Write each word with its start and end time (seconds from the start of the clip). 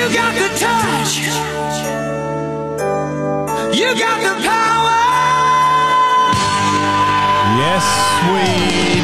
You 0.00 0.08
got 0.14 0.32
the 0.34 0.48
touch. 0.58 1.18
You 3.76 3.94
got 4.00 4.18
the 4.24 4.34
power. 4.48 5.00
Yes, 7.60 7.84
we 8.32 8.48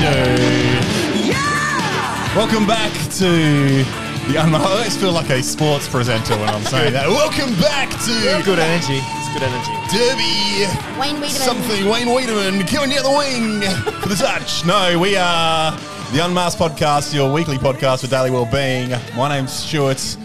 do. 0.01 1.29
Yeah. 1.29 2.35
Welcome 2.35 2.67
back 2.67 2.91
to 3.19 3.29
the 3.29 4.37
Unmarked. 4.43 4.65
I 4.65 4.71
always 4.71 4.97
feel 4.97 5.13
like 5.13 5.29
a 5.29 5.43
sports 5.43 5.87
presenter 5.87 6.35
when 6.39 6.49
I'm 6.49 6.63
saying 6.63 6.95
that. 6.95 7.09
Welcome 7.09 7.55
back 7.61 7.91
to 7.91 8.43
Good 8.43 8.59
energy. 8.59 9.01
It's 9.03 9.29
good 9.35 9.43
energy. 9.43 9.75
Derby. 9.93 10.65
Wayne 10.99 11.17
Weidemann. 11.21 11.29
Something 11.29 11.85
Wayne 11.91 12.07
Weidemann 12.09 12.67
coming 12.75 12.97
down 12.97 13.03
the 13.05 13.11
wing 13.11 13.61
for 14.01 14.09
the 14.09 14.15
touch. 14.17 14.65
No, 14.67 14.99
we 14.99 15.15
are 15.19 15.73
the 16.13 16.25
Unmasked 16.25 16.59
Podcast, 16.59 17.13
your 17.13 17.31
weekly 17.31 17.59
podcast 17.59 18.01
for 18.01 18.07
daily 18.07 18.31
well-being. 18.31 18.89
My 19.15 19.29
name's 19.29 19.53
Stuart. 19.53 20.17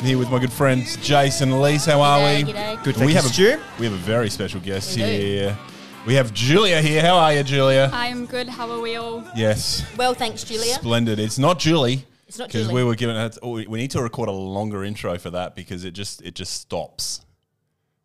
I'm 0.00 0.06
here 0.06 0.16
with 0.16 0.30
my 0.30 0.38
good 0.38 0.50
friends 0.52 0.96
Jason 0.96 1.52
and 1.52 1.60
Lise. 1.60 1.84
How 1.84 2.00
are 2.00 2.20
G'day, 2.20 2.46
we? 2.46 2.52
g'day. 2.54 2.82
Good, 2.84 2.96
we 2.96 3.12
thank 3.12 3.24
have 3.26 3.38
you, 3.38 3.50
a 3.52 3.60
we 3.78 3.84
have 3.84 3.92
a 3.92 3.98
very 3.98 4.30
special 4.30 4.58
guest 4.60 4.96
We 4.96 5.02
do. 5.02 5.08
here. 5.08 5.58
We 6.06 6.14
have 6.14 6.32
Julia 6.32 6.80
here. 6.80 7.02
How 7.02 7.16
are 7.18 7.34
you, 7.34 7.42
Julia? 7.42 7.90
I'm 7.92 8.24
good. 8.24 8.48
How 8.48 8.70
are 8.70 8.80
we 8.80 8.96
all? 8.96 9.22
Yes, 9.36 9.84
Well, 9.98 10.14
thanks, 10.14 10.42
Julia. 10.42 10.72
splendid. 10.72 11.18
It's 11.18 11.38
not 11.38 11.58
Julie. 11.58 12.06
It's 12.26 12.38
not 12.38 12.48
because 12.48 12.68
Julie. 12.68 12.82
we 12.82 12.84
were 12.88 12.94
given. 12.94 13.14
it- 13.14 13.36
oh, 13.42 13.50
We 13.50 13.66
we 13.66 13.78
need 13.78 13.90
to 13.90 14.00
record 14.02 14.30
a 14.30 14.32
longer 14.32 14.84
intro 14.84 15.18
for 15.18 15.28
that 15.32 15.54
because 15.54 15.84
it 15.84 15.90
just 15.90 16.22
it 16.22 16.34
just 16.34 16.54
stops 16.54 17.20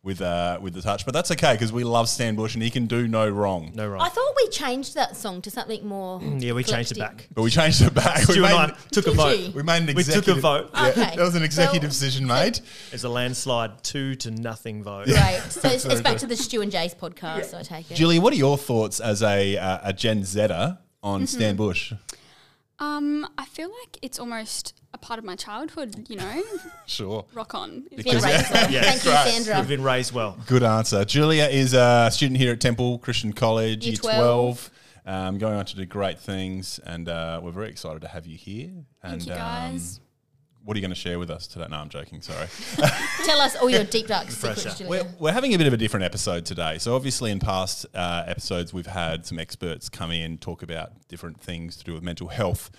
with 0.06 0.22
uh 0.22 0.58
with 0.62 0.72
the 0.72 0.80
touch. 0.80 1.04
But 1.04 1.12
that's 1.12 1.30
okay 1.32 1.52
because 1.52 1.72
we 1.72 1.82
love 1.84 2.08
Stan 2.08 2.36
Bush 2.36 2.54
and 2.54 2.62
he 2.62 2.70
can 2.70 2.86
do 2.86 3.06
no 3.08 3.28
wrong. 3.28 3.72
No 3.74 3.86
wrong. 3.88 4.00
I 4.00 4.08
thought 4.08 4.32
we 4.36 4.48
changed 4.48 4.94
that 4.94 5.16
song 5.16 5.42
to 5.42 5.50
something 5.50 5.86
more. 5.86 6.22
Yeah, 6.38 6.52
we 6.52 6.62
changed 6.64 6.92
it 6.92 6.98
back. 6.98 7.26
But 7.34 7.42
we 7.42 7.50
changed 7.50 7.82
it 7.82 7.92
back. 7.92 8.18
we, 8.28 8.34
Stu 8.34 8.44
and 8.44 8.54
I 8.54 8.66
took 8.92 9.06
a 9.06 9.10
Did 9.10 9.16
vote. 9.16 9.38
you? 9.38 9.50
we 9.50 9.62
made 9.64 9.88
an 9.88 9.94
We 9.96 10.04
took 10.04 10.28
a 10.28 10.34
vote. 10.34 10.70
Yeah, 10.74 10.86
Okay. 10.88 11.16
that 11.16 11.18
was 11.18 11.34
an 11.34 11.42
executive 11.42 11.82
Well, 11.82 11.90
decision 11.90 12.26
made. 12.26 12.60
It's 12.92 13.04
a 13.04 13.08
landslide 13.08 13.82
two 13.82 14.14
to 14.16 14.30
nothing 14.30 14.82
vote. 14.84 15.08
Right. 15.08 15.40
So 15.50 15.68
it's, 15.74 15.84
it's 15.84 16.00
back 16.02 16.18
to 16.18 16.26
the 16.26 16.36
Stu 16.36 16.62
and 16.62 16.70
Jace 16.70 16.94
podcast, 16.96 17.52
I 17.58 17.62
take 17.62 17.90
it. 17.90 17.94
Julie, 17.94 18.18
what 18.20 18.32
are 18.32 18.36
your 18.36 18.56
thoughts 18.56 19.00
as 19.00 19.22
a 19.22 19.56
uh, 19.58 19.80
a 19.82 19.92
Gen 19.92 20.22
Zer 20.24 20.78
on 21.02 21.20
Mm-hmm. 21.22 21.26
Stan 21.26 21.56
Bush? 21.56 21.92
Um, 22.78 23.26
I 23.38 23.44
feel 23.46 23.68
like 23.70 23.98
it's 24.02 24.18
almost 24.18 24.74
a 24.92 24.98
part 24.98 25.18
of 25.18 25.24
my 25.24 25.34
childhood. 25.36 26.06
You 26.08 26.16
know, 26.16 26.42
Sure. 26.86 27.24
rock 27.34 27.54
on. 27.54 27.80
Been 27.88 27.96
Because- 27.96 28.24
raised 28.24 28.50
well. 28.52 28.70
Yeah, 28.70 28.82
Thank 28.82 29.04
you, 29.04 29.10
great. 29.10 29.24
We've 29.34 29.44
Sandra. 29.44 29.64
been 29.68 29.82
raised 29.82 30.12
well. 30.12 30.36
Good 30.46 30.62
answer. 30.62 31.04
Julia 31.04 31.44
is 31.46 31.72
a 31.74 32.10
student 32.12 32.38
here 32.38 32.52
at 32.52 32.60
Temple 32.60 32.98
Christian 32.98 33.32
College, 33.32 33.84
Year 33.86 33.92
year 33.92 34.00
12. 34.00 34.70
12, 35.04 35.16
um, 35.28 35.38
going 35.38 35.54
on 35.56 35.64
to 35.66 35.76
do 35.76 35.86
great 35.86 36.18
things. 36.18 36.78
And 36.84 37.08
uh, 37.08 37.40
we're 37.42 37.50
very 37.52 37.68
excited 37.70 38.02
to 38.02 38.08
have 38.08 38.26
you 38.26 38.36
here. 38.36 38.70
And, 39.02 39.22
Thank 39.22 39.26
you, 39.26 39.34
guys. 39.34 39.98
Um, 40.00 40.05
what 40.66 40.76
are 40.76 40.78
you 40.78 40.82
going 40.82 40.94
to 40.94 41.00
share 41.00 41.20
with 41.20 41.30
us 41.30 41.46
today? 41.46 41.66
No, 41.70 41.76
I'm 41.76 41.88
joking. 41.88 42.20
Sorry. 42.20 42.48
Tell 43.24 43.40
us 43.40 43.54
all 43.54 43.70
your 43.70 43.84
deep 43.84 44.08
dark 44.08 44.32
secrets. 44.32 44.80
We're, 44.80 45.06
we're 45.20 45.32
having 45.32 45.54
a 45.54 45.58
bit 45.58 45.68
of 45.68 45.72
a 45.72 45.76
different 45.76 46.02
episode 46.02 46.44
today. 46.44 46.78
So, 46.78 46.96
obviously, 46.96 47.30
in 47.30 47.38
past 47.38 47.86
uh, 47.94 48.24
episodes, 48.26 48.74
we've 48.74 48.84
had 48.84 49.24
some 49.24 49.38
experts 49.38 49.88
come 49.88 50.10
in, 50.10 50.38
talk 50.38 50.64
about 50.64 50.90
different 51.06 51.40
things 51.40 51.76
to 51.76 51.84
do 51.84 51.92
with 51.94 52.02
mental 52.02 52.26
health. 52.26 52.72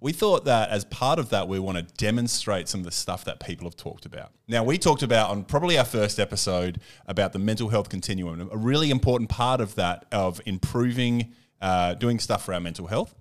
We 0.00 0.12
thought 0.12 0.44
that 0.46 0.70
as 0.70 0.84
part 0.86 1.20
of 1.20 1.30
that, 1.30 1.46
we 1.46 1.60
want 1.60 1.78
to 1.78 1.84
demonstrate 1.94 2.68
some 2.68 2.80
of 2.80 2.84
the 2.84 2.90
stuff 2.90 3.24
that 3.26 3.38
people 3.38 3.64
have 3.64 3.76
talked 3.76 4.06
about. 4.06 4.32
Now, 4.48 4.64
we 4.64 4.76
talked 4.76 5.04
about 5.04 5.30
on 5.30 5.44
probably 5.44 5.78
our 5.78 5.84
first 5.84 6.18
episode 6.18 6.80
about 7.06 7.32
the 7.32 7.38
mental 7.38 7.68
health 7.68 7.90
continuum. 7.90 8.48
A 8.50 8.56
really 8.56 8.90
important 8.90 9.30
part 9.30 9.60
of 9.60 9.76
that, 9.76 10.04
of 10.10 10.40
improving, 10.46 11.32
uh, 11.60 11.94
doing 11.94 12.18
stuff 12.18 12.44
for 12.44 12.54
our 12.54 12.60
mental 12.60 12.88
health, 12.88 13.14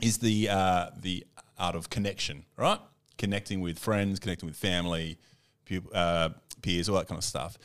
is 0.00 0.18
the 0.18 0.50
uh, 0.50 0.90
the 0.96 1.26
art 1.58 1.74
of 1.74 1.90
connection, 1.90 2.44
right? 2.56 2.78
Connecting 3.18 3.60
with 3.60 3.78
friends, 3.78 4.18
connecting 4.18 4.48
with 4.48 4.56
family, 4.56 5.18
uh, 5.92 6.30
peers, 6.62 6.88
all 6.88 6.96
that 6.96 7.08
kind 7.08 7.18
of 7.18 7.24
stuff. 7.24 7.58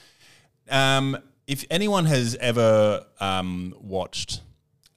Um, 0.70 1.18
if 1.48 1.66
anyone 1.72 2.06
has 2.06 2.36
ever 2.36 3.06
um, 3.20 3.74
watched 3.82 4.42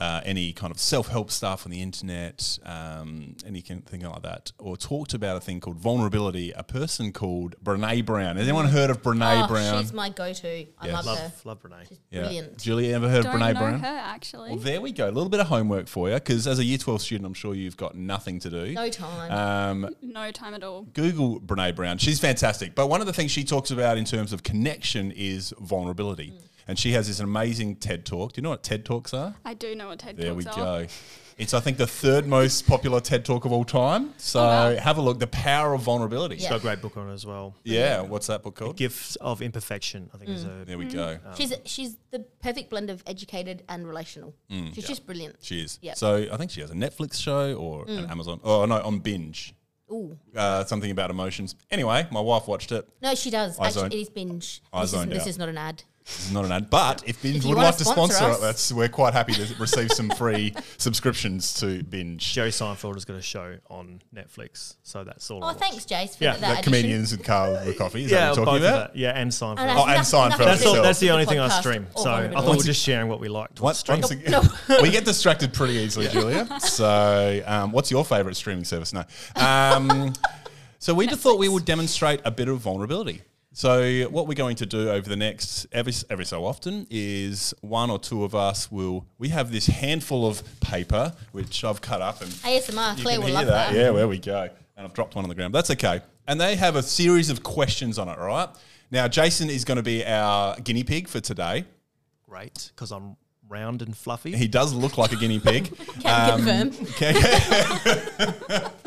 uh, 0.02 0.20
any 0.24 0.52
kind 0.52 0.72
of 0.72 0.80
self 0.80 1.06
help 1.06 1.30
stuff 1.30 1.64
on 1.64 1.70
the 1.70 1.80
internet, 1.80 2.58
um, 2.64 3.36
anything 3.46 4.00
like 4.00 4.22
that, 4.22 4.50
or 4.58 4.76
talked 4.76 5.14
about 5.14 5.36
a 5.36 5.40
thing 5.40 5.60
called 5.60 5.76
vulnerability, 5.76 6.50
a 6.56 6.64
person 6.64 7.12
called 7.12 7.54
Brene 7.62 8.04
Brown. 8.04 8.34
Has 8.34 8.48
anyone 8.48 8.66
heard 8.66 8.90
of 8.90 9.00
Brene 9.00 9.44
oh, 9.44 9.46
Brown? 9.46 9.80
she's 9.80 9.92
my 9.92 10.08
go-to. 10.08 10.66
I 10.80 10.86
Yes. 10.86 11.06
love, 11.06 11.18
her. 11.18 11.24
Love, 11.24 11.44
love 11.44 11.58
Renee. 11.62 11.84
She's 11.88 11.98
Yeah. 12.10 12.22
brilliant. 12.22 12.58
Julie, 12.58 12.92
ever 12.92 13.08
heard 13.08 13.22
Don't 13.22 13.36
of 13.36 13.40
Brene 13.40 13.54
know 13.54 13.60
Brown? 13.60 13.78
her 13.78 13.86
actually. 13.86 14.50
Well, 14.50 14.58
there 14.58 14.80
we 14.80 14.90
go. 14.90 15.06
A 15.08 15.12
little 15.12 15.28
bit 15.28 15.38
of 15.38 15.46
homework 15.46 15.86
for 15.86 16.08
you, 16.08 16.16
because 16.16 16.48
as 16.48 16.58
a 16.58 16.64
Year 16.64 16.78
12 16.78 17.00
student, 17.00 17.24
I'm 17.24 17.34
sure 17.34 17.54
you've 17.54 17.76
got 17.76 17.94
nothing 17.94 18.40
to 18.40 18.50
do. 18.50 18.72
No 18.72 18.88
time. 18.88 19.30
Um, 19.30 19.94
no 20.02 20.32
time 20.32 20.54
at 20.54 20.64
all. 20.64 20.82
Google 20.94 21.40
Brene 21.40 21.76
Brown. 21.76 21.98
She's 21.98 22.18
fantastic. 22.18 22.74
But 22.74 22.88
one 22.88 23.00
of 23.00 23.06
the 23.06 23.12
things 23.12 23.30
she 23.30 23.44
talks 23.44 23.70
about 23.70 23.98
in 23.98 24.04
terms 24.04 24.32
of 24.32 24.42
connection 24.42 25.12
is 25.12 25.54
vulnerability. 25.60 26.32
And 26.68 26.78
she 26.78 26.92
has 26.92 27.08
this 27.08 27.20
amazing 27.20 27.76
TED 27.76 28.04
Talk. 28.04 28.32
Do 28.32 28.38
you 28.38 28.42
know 28.42 28.50
what 28.50 28.62
TED 28.62 28.84
Talks 28.84 29.12
are? 29.12 29.34
I 29.44 29.54
do 29.54 29.74
know 29.74 29.88
what 29.88 29.98
TED 29.98 30.16
There 30.16 30.32
Talks 30.32 30.46
are. 30.46 30.54
There 30.54 30.80
we 30.80 30.86
go. 30.86 30.92
It's, 31.38 31.54
I 31.54 31.60
think, 31.60 31.78
the 31.78 31.86
third 31.86 32.26
most 32.26 32.66
popular 32.66 33.00
TED 33.00 33.24
Talk 33.24 33.44
of 33.44 33.52
all 33.52 33.64
time. 33.64 34.14
So 34.18 34.40
Oh, 34.40 34.44
wow. 34.44 34.76
have 34.76 34.98
a 34.98 35.02
look. 35.02 35.18
The 35.18 35.26
Power 35.26 35.74
of 35.74 35.82
Vulnerability. 35.82 36.36
Yeah. 36.36 36.40
She's 36.40 36.48
got 36.50 36.58
a 36.58 36.62
great 36.62 36.82
book 36.82 36.96
on 36.96 37.08
it 37.08 37.14
as 37.14 37.26
well. 37.26 37.54
Yeah. 37.64 38.02
What's 38.02 38.26
that 38.26 38.42
book 38.42 38.56
called? 38.56 38.76
Gifts 38.76 39.16
of 39.16 39.42
Imperfection, 39.42 40.10
I 40.14 40.18
think 40.18 40.30
is 40.30 40.44
mm. 40.44 40.62
a 40.62 40.64
There 40.64 40.78
we 40.78 40.86
mm-hmm. 40.86 40.94
go. 40.94 41.18
Um, 41.24 41.34
she's 41.36 41.54
she's 41.64 41.96
the 42.10 42.20
perfect 42.40 42.70
blend 42.70 42.90
of 42.90 43.02
educated 43.06 43.64
and 43.68 43.86
relational. 43.86 44.34
Mm. 44.50 44.74
she's 44.74 44.86
just 44.86 45.06
brilliant. 45.06 45.36
She 45.40 45.62
is. 45.62 45.78
Yep. 45.82 45.96
So 45.96 46.28
I 46.30 46.36
think 46.36 46.50
she 46.50 46.60
has 46.60 46.70
a 46.70 46.74
Netflix 46.74 47.20
show 47.20 47.54
or 47.54 47.84
an 47.88 48.06
mm. 48.06 48.10
Amazon. 48.10 48.40
Oh, 48.44 48.64
no, 48.66 48.80
on 48.82 48.98
Binge. 48.98 49.54
Ooh. 49.90 50.16
Uh, 50.34 50.64
something 50.64 50.90
about 50.90 51.10
emotions. 51.10 51.54
Anyway, 51.70 52.06
my 52.10 52.20
wife 52.20 52.48
watched 52.48 52.72
it. 52.72 52.88
No, 53.02 53.14
she 53.14 53.30
does. 53.30 53.58
I 53.58 53.66
Actually, 53.66 53.80
zoned- 53.80 53.94
it 53.94 53.96
is 53.98 54.08
binge. 54.08 54.62
I 54.72 54.80
this, 54.80 54.92
is, 54.92 54.98
zoned 54.98 55.12
this 55.12 55.26
is 55.26 55.38
not 55.38 55.48
an 55.50 55.58
ad. 55.58 55.82
This 56.04 56.26
is 56.26 56.32
not 56.32 56.44
an 56.44 56.52
ad, 56.52 56.68
but 56.68 57.02
if 57.06 57.22
Binge 57.22 57.36
If 57.36 57.44
would 57.44 57.56
like 57.58 57.76
to 57.76 57.84
sponsor 57.84 58.14
sponsor 58.14 58.24
it, 58.24 58.34
us. 58.34 58.40
that's 58.40 58.72
we're 58.72 58.88
quite 58.88 59.12
happy 59.12 59.34
to 59.34 59.54
receive 59.60 59.92
some 59.92 60.10
free 60.10 60.52
subscriptions 60.78 61.54
to 61.60 61.82
Binge. 61.84 62.32
Jerry 62.32 62.50
Seinfeld 62.50 62.94
has 62.94 63.04
got 63.04 63.16
a 63.16 63.22
show 63.22 63.56
on 63.70 64.02
Netflix, 64.14 64.74
so 64.82 65.04
that's 65.04 65.30
all. 65.30 65.42
I 65.44 65.46
Oh, 65.46 65.50
watch. 65.52 65.58
thanks, 65.58 65.84
Jace, 65.84 66.16
for 66.18 66.24
Yeah, 66.24 66.32
that. 66.32 66.40
That 66.40 66.52
addition. 66.54 66.64
comedians 66.64 67.12
and 67.12 67.24
Carl 67.24 67.52
with 67.64 67.78
coffee. 67.78 68.04
Is 68.04 68.10
Yeah, 68.10 68.18
that 68.20 68.28
what 68.30 68.36
you're 68.36 68.44
both 68.46 68.54
talking 68.54 68.64
of 68.66 68.70
about? 68.74 68.92
that. 68.94 68.98
Yeah, 68.98 69.10
and 69.10 69.30
Seinfeld. 69.30 69.58
And 69.58 69.70
it 69.70 69.76
Oh, 69.76 69.86
and 69.86 70.00
Seinfeld 70.00 70.38
that's, 70.44 70.66
all, 70.66 70.82
that's 70.82 70.98
the 70.98 71.06
with 71.06 71.12
only 71.12 71.26
thing 71.26 71.38
I 71.38 71.48
stream. 71.60 71.86
So 71.96 72.10
I 72.12 72.28
thought 72.32 72.50
we 72.50 72.56
were 72.56 72.62
just 72.64 72.82
sharing 72.82 73.08
what 73.08 73.20
we 73.20 73.28
liked. 73.28 73.60
Once, 73.60 73.78
stream. 73.78 74.00
once 74.00 74.10
again, 74.10 74.42
we 74.82 74.90
get 74.90 75.04
distracted 75.04 75.52
pretty 75.52 75.74
easily, 75.74 76.08
Julia. 76.08 76.48
So, 76.62 77.42
um, 77.46 77.70
what's 77.72 77.90
your 77.90 78.04
favourite 78.04 78.34
streaming 78.36 78.64
service? 78.64 78.92
No. 78.92 79.04
Um, 79.36 80.14
so, 80.78 80.94
we 80.94 81.06
just 81.06 81.20
thought 81.20 81.38
we 81.38 81.48
would 81.48 81.64
demonstrate 81.64 82.20
a 82.24 82.30
bit 82.30 82.48
of 82.48 82.58
vulnerability. 82.60 83.22
So, 83.54 84.04
what 84.04 84.26
we're 84.26 84.34
going 84.34 84.56
to 84.56 84.66
do 84.66 84.88
over 84.90 85.08
the 85.08 85.16
next 85.16 85.66
every 85.72 85.92
every 86.08 86.24
so 86.24 86.44
often 86.46 86.86
is 86.90 87.52
one 87.60 87.90
or 87.90 87.98
two 87.98 88.24
of 88.24 88.34
us 88.34 88.72
will 88.72 89.04
we 89.18 89.28
have 89.28 89.52
this 89.52 89.66
handful 89.66 90.26
of 90.26 90.42
paper 90.60 91.12
which 91.32 91.62
I've 91.62 91.80
cut 91.82 92.00
up 92.00 92.22
and 92.22 92.30
ASMR. 92.30 92.96
You 92.96 93.02
Claire 93.02 93.16
can 93.16 93.20
will 93.20 93.26
hear 93.26 93.34
love 93.34 93.46
that. 93.46 93.72
that. 93.72 93.76
Yeah, 93.76 93.92
there 93.92 94.08
we 94.08 94.18
go. 94.18 94.48
And 94.76 94.86
I've 94.86 94.94
dropped 94.94 95.14
one 95.16 95.24
on 95.24 95.28
the 95.28 95.34
ground. 95.34 95.54
That's 95.54 95.70
okay. 95.70 96.00
And 96.26 96.40
they 96.40 96.56
have 96.56 96.76
a 96.76 96.82
series 96.82 97.28
of 97.28 97.42
questions 97.42 97.98
on 97.98 98.08
it, 98.08 98.18
right? 98.18 98.48
Now, 98.90 99.06
Jason 99.08 99.50
is 99.50 99.64
going 99.66 99.76
to 99.76 99.82
be 99.82 100.04
our 100.04 100.58
guinea 100.60 100.84
pig 100.84 101.08
for 101.08 101.20
today. 101.20 101.64
Great, 102.28 102.70
because 102.74 102.90
I'm 102.90 103.16
round 103.48 103.82
and 103.82 103.94
fluffy. 103.94 104.34
He 104.34 104.48
does 104.48 104.72
look 104.72 104.96
like 104.96 105.12
a 105.12 105.16
guinea 105.16 105.40
pig. 105.40 105.76
Can 106.00 106.30
Um, 106.30 106.44
confirm. 106.44 106.86
Okay. 106.92 108.64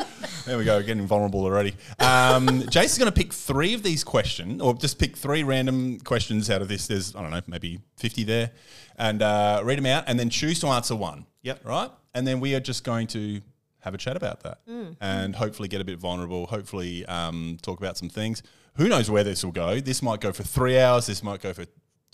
there 0.45 0.57
we 0.57 0.63
go, 0.65 0.81
getting 0.83 1.07
vulnerable 1.07 1.43
already. 1.43 1.73
Um, 1.99 2.63
Jason's 2.69 2.97
going 2.99 3.11
to 3.11 3.17
pick 3.17 3.33
three 3.33 3.73
of 3.73 3.83
these 3.83 4.03
questions, 4.03 4.61
or 4.61 4.73
just 4.75 4.99
pick 4.99 5.17
three 5.17 5.43
random 5.43 5.99
questions 5.99 6.49
out 6.49 6.61
of 6.61 6.67
this. 6.67 6.87
There's, 6.87 7.15
I 7.15 7.21
don't 7.21 7.31
know, 7.31 7.41
maybe 7.47 7.79
50 7.97 8.23
there, 8.23 8.51
and 8.97 9.21
uh, 9.21 9.61
read 9.63 9.77
them 9.77 9.85
out, 9.87 10.03
and 10.07 10.19
then 10.19 10.29
choose 10.29 10.59
to 10.61 10.67
answer 10.67 10.95
one. 10.95 11.25
Yep. 11.43 11.65
Right? 11.65 11.89
And 12.13 12.25
then 12.27 12.39
we 12.39 12.55
are 12.55 12.59
just 12.59 12.83
going 12.83 13.07
to 13.07 13.41
have 13.81 13.93
a 13.93 13.97
chat 13.97 14.15
about 14.17 14.41
that 14.41 14.65
Mm. 14.67 14.95
and 14.99 15.35
hopefully 15.35 15.67
get 15.67 15.79
a 15.81 15.83
bit 15.83 15.99
vulnerable, 15.99 16.47
hopefully 16.47 17.05
um, 17.05 17.57
talk 17.61 17.79
about 17.79 17.97
some 17.97 18.09
things. 18.09 18.41
Who 18.77 18.87
knows 18.89 19.09
where 19.11 19.23
this 19.23 19.43
will 19.45 19.51
go? 19.51 19.79
This 19.79 20.01
might 20.01 20.21
go 20.21 20.31
for 20.31 20.43
three 20.43 20.79
hours, 20.79 21.05
this 21.05 21.21
might 21.23 21.41
go 21.41 21.53
for 21.53 21.65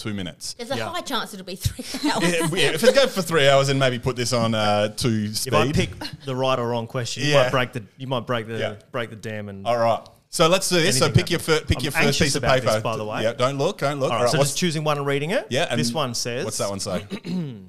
two 0.02 0.14
minutes. 0.14 0.54
There's 0.56 0.72
a 0.72 0.78
Yeah. 0.78 0.90
high 0.90 1.02
chance 1.02 1.34
it'll 1.34 1.46
be 1.46 1.56
three 1.56 2.10
hours. 2.12 2.24
Yeah, 2.24 2.48
yeah, 2.54 2.72
if 2.74 2.84
it 2.84 2.96
goes 2.96 3.14
for 3.14 3.22
three 3.22 3.48
hours 3.48 3.70
and 3.70 3.80
maybe 3.80 4.00
put 4.00 4.16
this 4.16 4.34
on 4.34 4.56
uh, 4.56 4.90
two 4.90 5.34
speed. 5.34 5.54
If 5.54 5.60
I 5.60 5.72
pick 5.72 5.92
the 6.26 6.36
right 6.36 6.58
or 6.60 6.68
wrong 6.70 6.88
question, 6.88 7.24
you 7.24 7.30
Yeah. 7.32 7.44
might 7.44 7.52
break 7.52 7.74
the 7.74 7.84
you 7.98 8.08
might 8.08 8.26
break 8.26 8.48
the 8.48 8.58
Yeah. 8.58 8.76
break 8.92 9.10
the 9.10 9.16
dam 9.16 9.50
and 9.50 9.66
All 9.68 9.78
right. 9.78 10.02
So 10.30 10.48
let's 10.48 10.70
do 10.70 10.76
this. 10.82 10.98
So 10.98 11.06
Anything 11.06 11.24
pick 11.24 11.30
your 11.32 11.40
happens. 11.42 11.60
fir- 11.60 11.66
pick 11.66 11.78
I'm 11.80 11.84
your 11.84 11.92
first 11.92 12.06
anxious 12.06 12.20
piece 12.28 12.36
of 12.36 12.44
about 12.44 12.60
paper. 12.62 12.74
this, 12.74 12.84
by 12.84 12.96
the 12.98 13.06
way. 13.06 13.24
Yeah. 13.24 13.34
Don't 13.34 13.58
look. 13.58 13.80
Don't 13.80 14.00
look. 14.00 14.12
All 14.12 14.18
All 14.18 14.24
right, 14.24 14.24
right. 14.26 14.32
so 14.32 14.38
what's, 14.38 14.52
just 14.52 14.60
choosing 14.60 14.84
one 14.86 14.98
and 14.98 15.06
reading 15.06 15.32
it. 15.32 15.48
yeah. 15.50 15.68
and 15.70 15.80
this 15.80 15.92
one 15.94 16.14
says, 16.14 16.46
What's 16.46 16.58
that 16.58 16.70
one 16.70 16.80
say? 16.80 17.06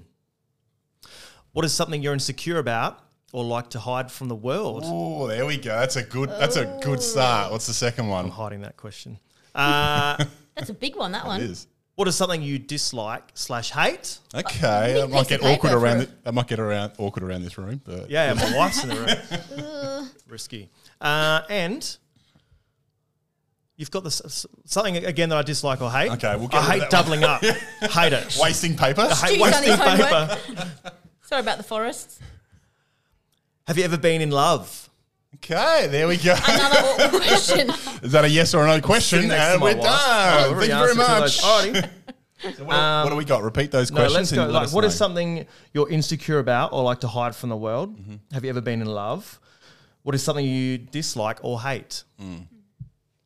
What 1.53 1.65
is 1.67 1.73
something 1.75 2.03
you're 2.03 2.15
insecure 2.15 2.59
about 2.59 3.01
or 3.33 3.45
like 3.45 3.71
to 3.71 3.79
hide 3.79 4.11
from 4.11 4.29
the 4.29 4.35
world? 4.35 4.85
Oh, 4.87 5.27
there 5.27 5.45
we 5.45 5.59
go. 5.59 5.79
That's 5.79 5.97
a 5.97 6.03
good. 6.03 6.31
That's 6.31 6.57
a 6.57 6.79
good 6.83 7.03
start. 7.03 7.53
What's 7.53 7.67
the 7.67 7.75
second 7.75 8.07
I'm 8.07 8.11
one? 8.11 8.29
hiding 8.31 8.63
that 8.63 8.77
question. 8.79 9.19
Uh, 9.55 10.25
That's 10.57 10.71
a 10.71 10.75
big 10.75 10.97
one, 10.97 11.13
that 11.13 11.27
one. 11.27 11.41
It 11.43 11.51
is. 11.51 11.67
What 11.95 12.09
is 12.09 12.17
something 12.17 12.43
you 12.43 12.59
dislike 12.59 13.31
slash 13.35 13.71
hate? 13.71 14.19
Okay, 14.35 14.95
big 14.95 14.97
that 14.97 15.11
might 15.11 15.29
get 15.29 15.43
awkward 15.43 15.73
around. 15.73 16.01
it. 16.03 16.09
The, 16.09 16.17
that 16.25 16.33
might 16.33 16.49
get 16.49 16.59
around 16.59 16.93
awkward 16.99 17.23
around 17.23 17.43
this 17.43 17.59
room. 17.59 17.81
But 17.85 18.11
Yeah, 18.11 18.33
yeah, 18.33 18.35
my 18.35 18.57
wife's 18.57 18.83
in 18.83 18.89
the 18.91 20.01
room. 20.01 20.11
Risky. 20.29 20.71
Uh, 21.01 21.43
and 21.49 21.97
You've 23.77 23.91
got 23.91 24.05
this 24.05 24.47
something 24.65 24.97
again 24.99 25.31
that 25.31 25.39
I 25.39 25.43
dislike 25.43 25.81
or 25.81 25.91
hate. 25.91 26.13
Okay, 26.13 26.37
we'll 26.37 26.47
get 26.47 26.61
I 26.63 26.73
hate 26.73 26.79
that 26.91 26.93
one. 26.93 27.21
doubling 27.21 27.25
up. 27.25 27.41
hate 27.91 28.13
it. 28.13 28.39
Wasting 28.41 28.77
paper. 28.77 29.01
I 29.01 29.15
hate 29.15 29.41
wasting 29.41 29.77
paper. 29.77 30.39
Sorry 31.23 31.41
about 31.41 31.57
the 31.57 31.65
forests. 31.65 32.21
Have 33.67 33.79
you 33.79 33.85
ever 33.85 33.97
been 33.97 34.21
in 34.21 34.31
love? 34.31 34.89
Okay, 35.37 35.87
there 35.91 36.07
we 36.07 36.17
go. 36.19 36.35
Another 36.47 36.79
awkward 37.05 37.23
question. 37.23 37.71
Is 38.03 38.13
that 38.13 38.25
a 38.25 38.29
yes 38.29 38.55
or 38.55 38.65
a 38.65 38.67
no 38.77 38.81
question? 38.81 39.19
Sitting 39.21 39.29
next 39.31 39.45
to 39.47 39.53
And 39.53 39.61
my 39.61 39.67
we're 39.67 39.75
wife. 39.77 39.83
done. 39.83 39.93
I've 39.95 40.43
Thank 40.43 40.53
already 40.53 40.67
you 40.69 40.73
very 40.79 40.91
answered 40.91 40.95
two 40.95 41.01
of 41.03 41.21
much. 41.21 41.41
those. 41.41 41.83
Alrighty. 41.83 41.91
So 42.57 42.65
what, 42.65 42.75
what 43.05 43.11
do 43.11 43.15
we 43.15 43.25
got? 43.25 43.45
Repeat 43.45 43.71
those 43.71 43.93
No, 43.93 43.99
questions. 44.01 44.17
let's 44.17 44.33
go. 44.33 44.43
and 44.43 44.53
let 44.53 44.59
Like, 44.59 44.67
us 44.67 44.73
what 44.75 44.83
is 44.85 44.95
know. 44.95 44.97
something 45.07 45.47
you're 45.73 45.89
insecure 45.89 46.41
about 46.41 46.73
or 46.73 46.83
like 46.83 46.99
to 47.03 47.07
hide 47.07 47.37
from 47.37 47.51
the 47.51 47.57
world? 47.57 47.97
Mm-hmm. 47.97 48.15
Have 48.35 48.43
you 48.43 48.51
ever 48.51 48.61
been 48.61 48.81
in 48.81 48.89
love? 48.89 49.39
What 50.03 50.17
is 50.17 50.25
something 50.25 50.45
you 50.45 50.77
dislike 50.77 51.39
or 51.43 51.61
hate? 51.61 52.03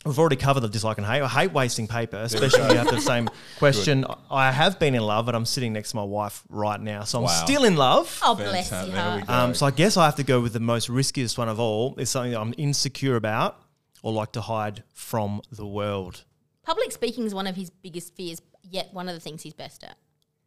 We've 0.06 0.18
already 0.18 0.36
covered 0.36 0.60
the 0.60 0.68
dislike 0.68 0.98
and 0.98 1.06
hate. 1.06 1.20
I 1.22 1.28
hate 1.28 1.52
wasting 1.52 1.88
paper, 1.88 2.16
especially 2.18 2.60
when 2.60 2.70
you 2.70 2.76
have 2.78 2.88
the 2.90 3.00
same 3.00 3.28
question. 3.58 4.04
I 4.30 4.52
have 4.52 4.78
been 4.78 4.94
in 4.94 5.02
love, 5.02 5.26
but 5.26 5.34
I'm 5.34 5.44
sitting 5.44 5.72
next 5.72 5.90
to 5.90 5.96
my 5.96 6.04
wife 6.04 6.42
right 6.48 6.80
now, 6.80 7.02
so 7.04 7.18
I'm 7.18 7.24
Wow. 7.24 7.44
still 7.44 7.64
in 7.64 7.76
love. 7.76 8.20
Oh, 8.22 8.34
bless 8.36 8.70
Fantastic. 8.70 8.94
your 8.94 9.02
There 9.02 9.04
we 9.16 9.20
heart. 9.22 9.26
go. 9.26 9.34
Um, 9.34 9.54
so 9.54 9.66
I 9.66 9.70
guess 9.72 9.96
I 9.96 10.04
have 10.04 10.14
to 10.16 10.22
go 10.24 10.40
with 10.40 10.52
the 10.52 10.60
most 10.60 10.88
riskiest 10.88 11.36
one 11.38 11.48
of 11.48 11.58
all. 11.58 11.94
It's 11.98 12.10
something 12.12 12.32
that 12.32 12.40
I'm 12.40 12.54
insecure 12.56 13.16
about 13.16 13.60
or 14.02 14.12
like 14.12 14.32
to 14.32 14.40
hide 14.40 14.84
from 14.94 15.42
the 15.50 15.66
world. 15.66 16.24
Public 16.62 16.92
speaking 16.92 17.24
is 17.26 17.34
one 17.34 17.46
of 17.48 17.56
his 17.56 17.70
biggest 17.70 18.14
fears, 18.14 18.40
yet 18.62 18.90
one 18.92 19.08
of 19.08 19.14
the 19.14 19.20
things 19.20 19.42
he's 19.42 19.54
best 19.54 19.82
at. 19.84 19.96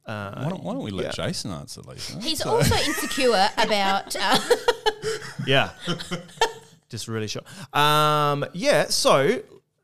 Uh, 0.06 0.44
Why 0.44 0.50
don't, 0.50 0.63
why 0.63 0.73
don't 0.73 0.83
we 0.83 0.91
let 0.91 1.06
yeah. 1.17 1.25
Jason 1.27 1.51
answer, 1.51 1.81
Lisa? 1.81 2.19
He's 2.19 2.41
also 2.41 2.75
insecure 2.75 3.47
about. 3.57 4.15
Uh, 4.15 4.39
Yeah. 5.45 5.69
Just 6.89 7.07
really 7.07 7.27
short. 7.27 7.45
Um, 7.75 8.45
yeah. 8.53 8.88
So, 8.88 9.41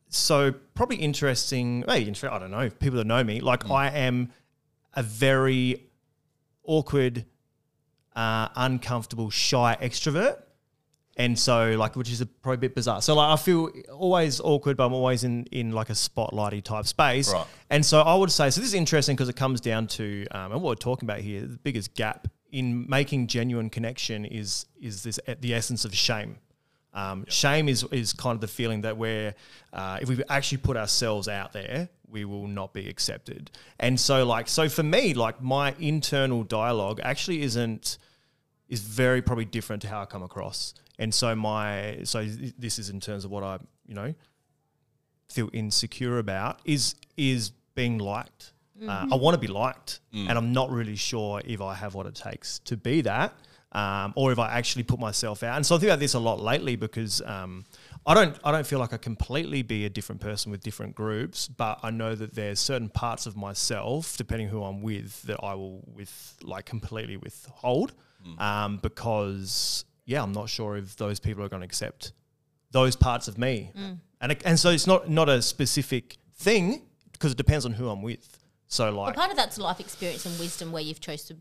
so 0.09 0.51
probably 0.73 0.97
interesting. 0.97 1.83
Maybe 1.87 2.07
inter- 2.07 2.29
I 2.29 2.39
don't 2.39 2.51
know. 2.51 2.69
People 2.69 2.97
that 2.97 3.07
know 3.07 3.23
me, 3.23 3.41
like 3.41 3.69
I 3.69 3.89
am 3.89 4.31
a 4.93 5.03
very 5.03 5.89
awkward, 6.63 7.25
uh, 8.15 8.49
uncomfortable, 8.55 9.29
shy 9.29 9.77
extrovert. 9.81 10.41
And 11.17 11.39
so, 11.39 11.75
like, 11.77 11.95
which 11.95 12.11
is 12.11 12.19
a, 12.19 12.25
probably 12.25 12.55
a 12.55 12.59
bit 12.59 12.75
bizarre. 12.75 13.01
So, 13.01 13.15
like, 13.15 13.29
I 13.29 13.41
feel 13.41 13.69
always 13.89 14.41
awkward, 14.41 14.75
but 14.75 14.85
I'm 14.87 14.93
always 14.93 15.23
in 15.23 15.45
in 15.45 15.71
like 15.71 15.89
a 15.89 15.93
spotlighty 15.93 16.61
type 16.61 16.85
space. 16.87 17.31
Right. 17.31 17.45
And 17.69 17.85
so, 17.85 18.01
I 18.01 18.15
would 18.15 18.31
say, 18.31 18.49
so 18.49 18.59
this 18.59 18.67
is 18.67 18.73
interesting 18.73 19.15
because 19.15 19.29
it 19.29 19.37
comes 19.37 19.61
down 19.61 19.87
to, 19.87 20.25
um, 20.31 20.51
and 20.51 20.61
what 20.61 20.71
we're 20.71 20.75
talking 20.75 21.07
about 21.07 21.19
here, 21.19 21.41
the 21.41 21.57
biggest 21.57 21.93
gap 21.93 22.27
in 22.51 22.85
making 22.89 23.27
genuine 23.27 23.69
connection 23.69 24.25
is 24.25 24.65
is 24.81 25.03
this 25.03 25.19
the 25.39 25.53
essence 25.53 25.85
of 25.85 25.95
shame. 25.95 26.37
Um, 26.95 27.25
Shame 27.27 27.69
is 27.69 27.83
is 27.91 28.13
kind 28.13 28.35
of 28.35 28.41
the 28.41 28.47
feeling 28.47 28.81
that 28.81 28.97
we're, 28.97 29.35
uh, 29.73 29.99
if 30.01 30.09
we 30.09 30.23
actually 30.29 30.59
put 30.59 30.77
ourselves 30.77 31.27
out 31.27 31.51
there, 31.53 31.89
we 32.09 32.25
will 32.25 32.47
not 32.47 32.73
be 32.73 32.87
accepted. 32.89 33.51
And 33.79 33.99
so, 33.99 34.25
like, 34.25 34.47
so 34.47 34.69
for 34.69 34.83
me, 34.83 35.13
like, 35.13 35.41
my 35.41 35.75
internal 35.79 36.43
dialogue 36.43 37.01
actually 37.03 37.41
isn't 37.43 37.97
is 38.69 38.79
very 38.79 39.21
probably 39.21 39.45
different 39.45 39.81
to 39.83 39.87
how 39.87 40.01
I 40.01 40.05
come 40.05 40.23
across. 40.23 40.73
And 40.97 41.13
so 41.13 41.35
my 41.35 41.99
so 42.03 42.25
this 42.57 42.79
is 42.79 42.89
in 42.89 42.99
terms 42.99 43.25
of 43.25 43.31
what 43.31 43.43
I 43.43 43.59
you 43.85 43.93
know 43.93 44.15
feel 45.29 45.49
insecure 45.53 46.17
about 46.19 46.61
is 46.63 46.95
is 47.17 47.51
being 47.75 47.97
liked. 47.97 48.53
Uh, 48.89 49.07
I 49.11 49.15
want 49.15 49.35
to 49.35 49.39
be 49.39 49.47
liked, 49.47 50.01
and 50.13 50.37
I'm 50.37 50.51
not 50.51 50.69
really 50.69 50.97
sure 50.97 51.41
if 51.45 51.61
I 51.61 51.73
have 51.75 51.93
what 51.93 52.05
it 52.07 52.15
takes 52.15 52.59
to 52.59 52.75
be 52.75 53.01
that, 53.01 53.33
um, 53.75 54.13
or 54.15 54.31
if 54.31 54.39
I 54.39 54.57
actually 54.57 54.83
put 54.83 54.99
myself 54.99 55.43
out. 55.43 55.57
And 55.57 55.65
so 55.65 55.75
I 55.75 55.79
think 55.79 55.89
about 55.89 55.99
this 55.99 56.13
a 56.13 56.19
lot 56.19 56.39
lately 56.39 56.77
because 56.77 57.21
um, 57.25 57.65
I 58.05 58.13
don't 58.13 58.37
I 58.45 58.51
don't 58.53 58.65
feel 58.65 58.79
like 58.79 58.93
I 58.93 58.97
completely 58.97 59.63
be 59.63 59.85
a 59.85 59.89
different 59.89 60.21
person 60.21 60.49
with 60.49 60.63
different 60.63 60.95
groups, 60.95 61.49
but 61.49 61.81
I 61.83 61.91
know 61.91 62.15
that 62.15 62.33
there's 62.33 62.59
certain 62.59 62.87
parts 62.87 63.25
of 63.25 63.35
myself, 63.35 64.15
depending 64.15 64.47
who 64.47 64.63
I'm 64.63 64.81
with, 64.81 65.21
that 65.23 65.43
I 65.43 65.55
will 65.55 65.83
with 65.93 66.37
like 66.41 66.65
completely 66.65 67.17
withhold, 67.17 67.93
um, 68.39 68.77
because 68.77 69.83
yeah, 70.05 70.23
I'm 70.23 70.31
not 70.31 70.49
sure 70.49 70.77
if 70.77 70.95
those 70.95 71.19
people 71.19 71.43
are 71.43 71.49
going 71.49 71.61
to 71.61 71.65
accept 71.65 72.13
those 72.71 72.95
parts 72.95 73.27
of 73.27 73.37
me. 73.37 73.71
And 74.21 74.31
it, 74.31 74.41
and 74.45 74.57
so 74.57 74.69
it's 74.69 74.87
not 74.87 75.09
not 75.09 75.27
a 75.27 75.41
specific 75.41 76.15
thing 76.37 76.83
because 77.11 77.33
it 77.33 77.37
depends 77.37 77.65
on 77.65 77.73
who 77.73 77.89
I'm 77.89 78.01
with. 78.01 78.39
So 78.67 78.85
well, 78.85 79.03
like 79.03 79.15
part 79.15 79.31
of 79.31 79.37
that's 79.37 79.57
life 79.57 79.81
experience 79.81 80.25
and 80.25 80.39
wisdom 80.39 80.71
where 80.71 80.81
you've 80.81 81.01
chose 81.01 81.23
to 81.25 81.35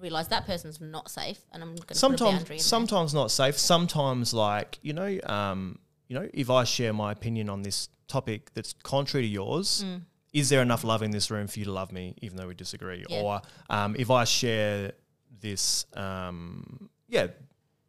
realise 0.00 0.28
that 0.28 0.46
person's 0.46 0.80
not 0.80 1.10
safe 1.10 1.40
and 1.52 1.62
I'm 1.62 1.70
going 1.70 1.78
to 1.78 1.86
put 1.86 1.96
a 1.96 1.98
sometimes 1.98 2.38
boundary 2.38 2.56
in 2.56 2.58
there. 2.58 2.64
sometimes 2.64 3.14
not 3.14 3.30
safe. 3.30 3.58
Sometimes 3.58 4.34
like 4.34 4.78
you 4.82 4.92
know 4.92 5.18
um, 5.24 5.78
you 6.08 6.18
know 6.18 6.28
if 6.32 6.50
I 6.50 6.64
share 6.64 6.92
my 6.92 7.12
opinion 7.12 7.48
on 7.48 7.62
this 7.62 7.88
topic 8.08 8.52
that's 8.54 8.74
contrary 8.82 9.26
to 9.26 9.32
yours. 9.32 9.84
Mm. 9.86 10.02
Is 10.34 10.50
there 10.50 10.60
enough 10.60 10.84
love 10.84 11.02
in 11.02 11.10
this 11.10 11.30
room 11.30 11.46
for 11.46 11.58
you 11.58 11.64
to 11.64 11.72
love 11.72 11.90
me, 11.90 12.14
even 12.20 12.36
though 12.36 12.46
we 12.48 12.54
disagree? 12.54 13.02
Yeah. 13.08 13.20
Or 13.22 13.42
um, 13.70 13.96
if 13.98 14.10
I 14.10 14.24
share 14.24 14.92
this, 15.40 15.86
um, 15.94 16.90
yeah, 17.08 17.28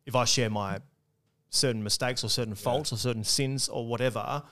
if 0.06 0.16
I 0.16 0.24
share 0.24 0.50
my 0.50 0.80
certain 1.50 1.84
mistakes 1.84 2.24
or 2.24 2.30
certain 2.30 2.56
faults 2.56 2.94
or 2.94 2.98
certain 2.98 3.26
sins 3.26 3.68
or 3.68 3.86
whatever, 3.86 4.44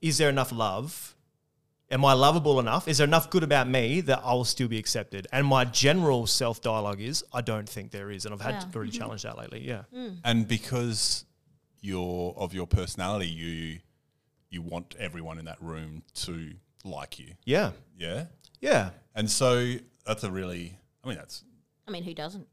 is 0.00 0.18
there 0.18 0.28
enough 0.28 0.52
love? 0.52 1.16
Am 1.90 2.04
I 2.04 2.14
lovable 2.14 2.58
enough? 2.60 2.88
Is 2.88 2.98
there 2.98 3.06
enough 3.06 3.28
good 3.30 3.42
about 3.42 3.68
me 3.68 4.00
that 4.02 4.22
I 4.24 4.32
will 4.32 4.44
still 4.46 4.68
be 4.68 4.78
accepted? 4.78 5.26
And 5.32 5.46
my 5.46 5.64
general 5.66 6.26
self 6.26 6.60
dialogue 6.62 7.00
is, 7.00 7.22
I 7.32 7.40
don't 7.42 7.68
think 7.68 7.90
there 7.90 8.10
is, 8.10 8.24
and 8.24 8.34
I've 8.34 8.40
had 8.40 8.54
Yeah. 8.54 8.60
to 8.60 8.66
really 8.78 8.90
mm-hmm. 8.90 8.98
challenge 8.98 9.22
that 9.24 9.36
lately. 9.36 9.60
Yeah, 9.66 9.82
mm. 9.94 10.16
And 10.24 10.48
because 10.48 11.24
you're 11.80 12.32
of 12.36 12.54
your 12.54 12.66
personality, 12.66 13.28
you 13.28 13.78
you 14.50 14.62
want 14.62 14.94
everyone 14.98 15.38
in 15.38 15.44
that 15.46 15.60
room 15.60 16.02
to 16.14 16.52
like 16.84 17.18
you. 17.18 17.34
yeah, 17.44 17.72
Yeah. 17.98 18.26
yeah. 18.60 18.90
And 19.14 19.28
so 19.30 19.74
that's 20.06 20.22
a 20.24 20.30
really, 20.30 20.78
I 21.02 21.08
mean, 21.08 21.16
that's 21.16 21.44
I 21.86 21.90
mean, 21.90 22.04
who 22.04 22.14
doesn't? 22.14 22.46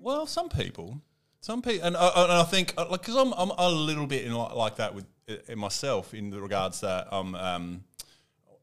Well, 0.00 0.26
some 0.26 0.48
people, 0.48 1.00
some 1.40 1.60
people, 1.60 1.86
and, 1.86 1.96
I- 1.96 2.22
and 2.24 2.32
I 2.32 2.44
think 2.44 2.72
uh, 2.78 2.86
like 2.90 3.02
because 3.02 3.16
I'm 3.16 3.32
I'm 3.34 3.50
a 3.50 3.68
little 3.70 4.06
bit 4.06 4.24
in 4.24 4.32
like, 4.32 4.54
like 4.54 4.76
that 4.76 4.94
with 4.94 5.06
uh, 5.28 5.34
in 5.48 5.58
myself 5.58 6.14
in 6.14 6.30
the 6.30 6.40
regards 6.40 6.80
that 6.80 7.08
I'm 7.12 7.34
um, 7.34 7.84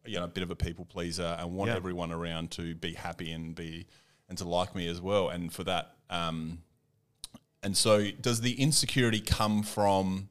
you 0.08 0.18
know 0.18 0.24
a 0.26 0.28
bit 0.28 0.44
of 0.44 0.52
a 0.52 0.56
people 0.56 0.86
pleaser 0.86 1.36
and 1.40 1.54
want 1.54 1.70
Yeah. 1.72 1.78
everyone 1.78 2.12
around 2.12 2.52
to 2.52 2.76
be 2.76 2.94
happy 2.94 3.32
and 3.32 3.54
be 3.56 3.86
and 4.30 4.38
to 4.40 4.48
like 4.48 4.76
me 4.76 4.88
as 4.88 5.00
well, 5.02 5.30
and 5.30 5.52
for 5.54 5.64
that. 5.64 5.96
Um, 6.10 6.60
and 7.64 7.76
so, 7.76 8.12
does 8.12 8.42
the 8.42 8.54
insecurity 8.62 9.20
come 9.20 9.64
from 9.64 10.30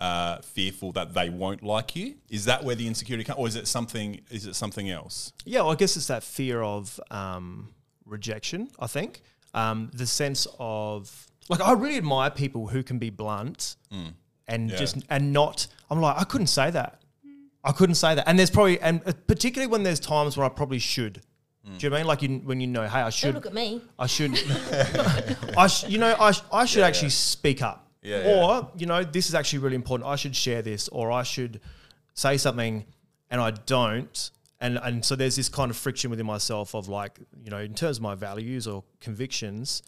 uh, 0.00 0.38
fearful 0.42 0.92
that 0.92 1.14
they 1.14 1.30
won't 1.30 1.62
like 1.62 1.94
you? 1.94 2.16
Is 2.28 2.46
that 2.46 2.64
where 2.64 2.74
the 2.74 2.86
insecurity 2.88 3.24
comes, 3.24 3.38
or 3.38 3.46
is 3.48 3.56
it 3.56 3.68
something? 3.68 4.20
Is 4.30 4.46
it 4.46 4.54
something 4.56 4.90
else? 4.90 5.32
Yeah, 5.44 5.60
well, 5.60 5.70
I 5.72 5.74
guess 5.76 5.96
it's 5.96 6.08
that 6.08 6.22
fear 6.24 6.62
of 6.62 6.98
um, 7.10 7.68
rejection. 8.06 8.68
I 8.80 8.86
think 8.86 9.22
um, 9.54 9.90
the 9.94 10.06
sense 10.06 10.46
of 10.58 11.26
like 11.48 11.60
I 11.60 11.72
really 11.72 11.96
admire 11.98 12.30
people 12.30 12.66
who 12.68 12.82
can 12.82 12.98
be 12.98 13.10
blunt 13.10 13.76
and 14.48 14.70
Yeah. 14.70 14.76
just 14.76 14.96
and 15.10 15.32
not. 15.32 15.66
I'm 15.90 16.00
like 16.00 16.16
I 16.18 16.24
couldn't 16.24 16.46
say 16.48 16.70
that. 16.70 17.01
I 17.64 17.72
couldn't 17.72 17.94
say 17.96 18.14
that. 18.14 18.28
And 18.28 18.38
there's 18.38 18.50
probably 18.50 18.80
and 18.80 19.00
uh, 19.06 19.12
particularly 19.26 19.70
when 19.70 19.82
there's 19.82 20.00
times 20.00 20.36
where 20.36 20.44
I 20.46 20.48
probably 20.48 20.78
should. 20.78 21.20
Do 21.64 21.70
you 21.78 21.90
know 21.90 21.94
what 21.94 21.98
I 21.98 22.00
mean? 22.00 22.06
Like 22.08 22.22
you, 22.22 22.28
when 22.44 22.60
you 22.60 22.66
know, 22.66 22.82
hey, 22.82 22.98
I 22.98 23.02
Don't 23.04 23.12
should. 23.12 23.34
look 23.36 23.46
at 23.46 23.54
me. 23.54 23.80
I 23.96 24.06
should, 24.08 24.32
I 25.56 25.68
sh, 25.68 25.84
you 25.88 25.98
know, 25.98 26.16
I, 26.18 26.32
sh- 26.32 26.42
I 26.52 26.64
should 26.64 26.82
actually 26.82 27.10
speak 27.10 27.62
up. 27.62 27.88
Yeah, 28.02 28.34
or, 28.34 28.68
you 28.76 28.86
know, 28.86 29.04
this 29.04 29.28
is 29.28 29.36
actually 29.36 29.60
really 29.60 29.76
important. 29.76 30.08
I 30.10 30.16
should 30.16 30.34
share 30.34 30.60
this 30.60 30.88
or 30.88 31.12
I 31.12 31.22
should 31.22 31.60
say 32.14 32.36
something 32.36 32.84
and 33.30 33.40
I 33.40 33.52
don't. 33.52 34.30
And, 34.60 34.76
and 34.78 35.04
so 35.04 35.14
there's 35.14 35.36
this 35.36 35.48
kind 35.48 35.70
of 35.70 35.76
friction 35.76 36.10
within 36.10 36.26
myself 36.26 36.74
of 36.74 36.88
like, 36.88 37.16
you 37.44 37.50
know, 37.50 37.58
in 37.58 37.74
terms 37.74 37.98
of 37.98 38.02
my 38.02 38.16
values 38.16 38.66
or 38.66 38.82
convictions, 39.00 39.82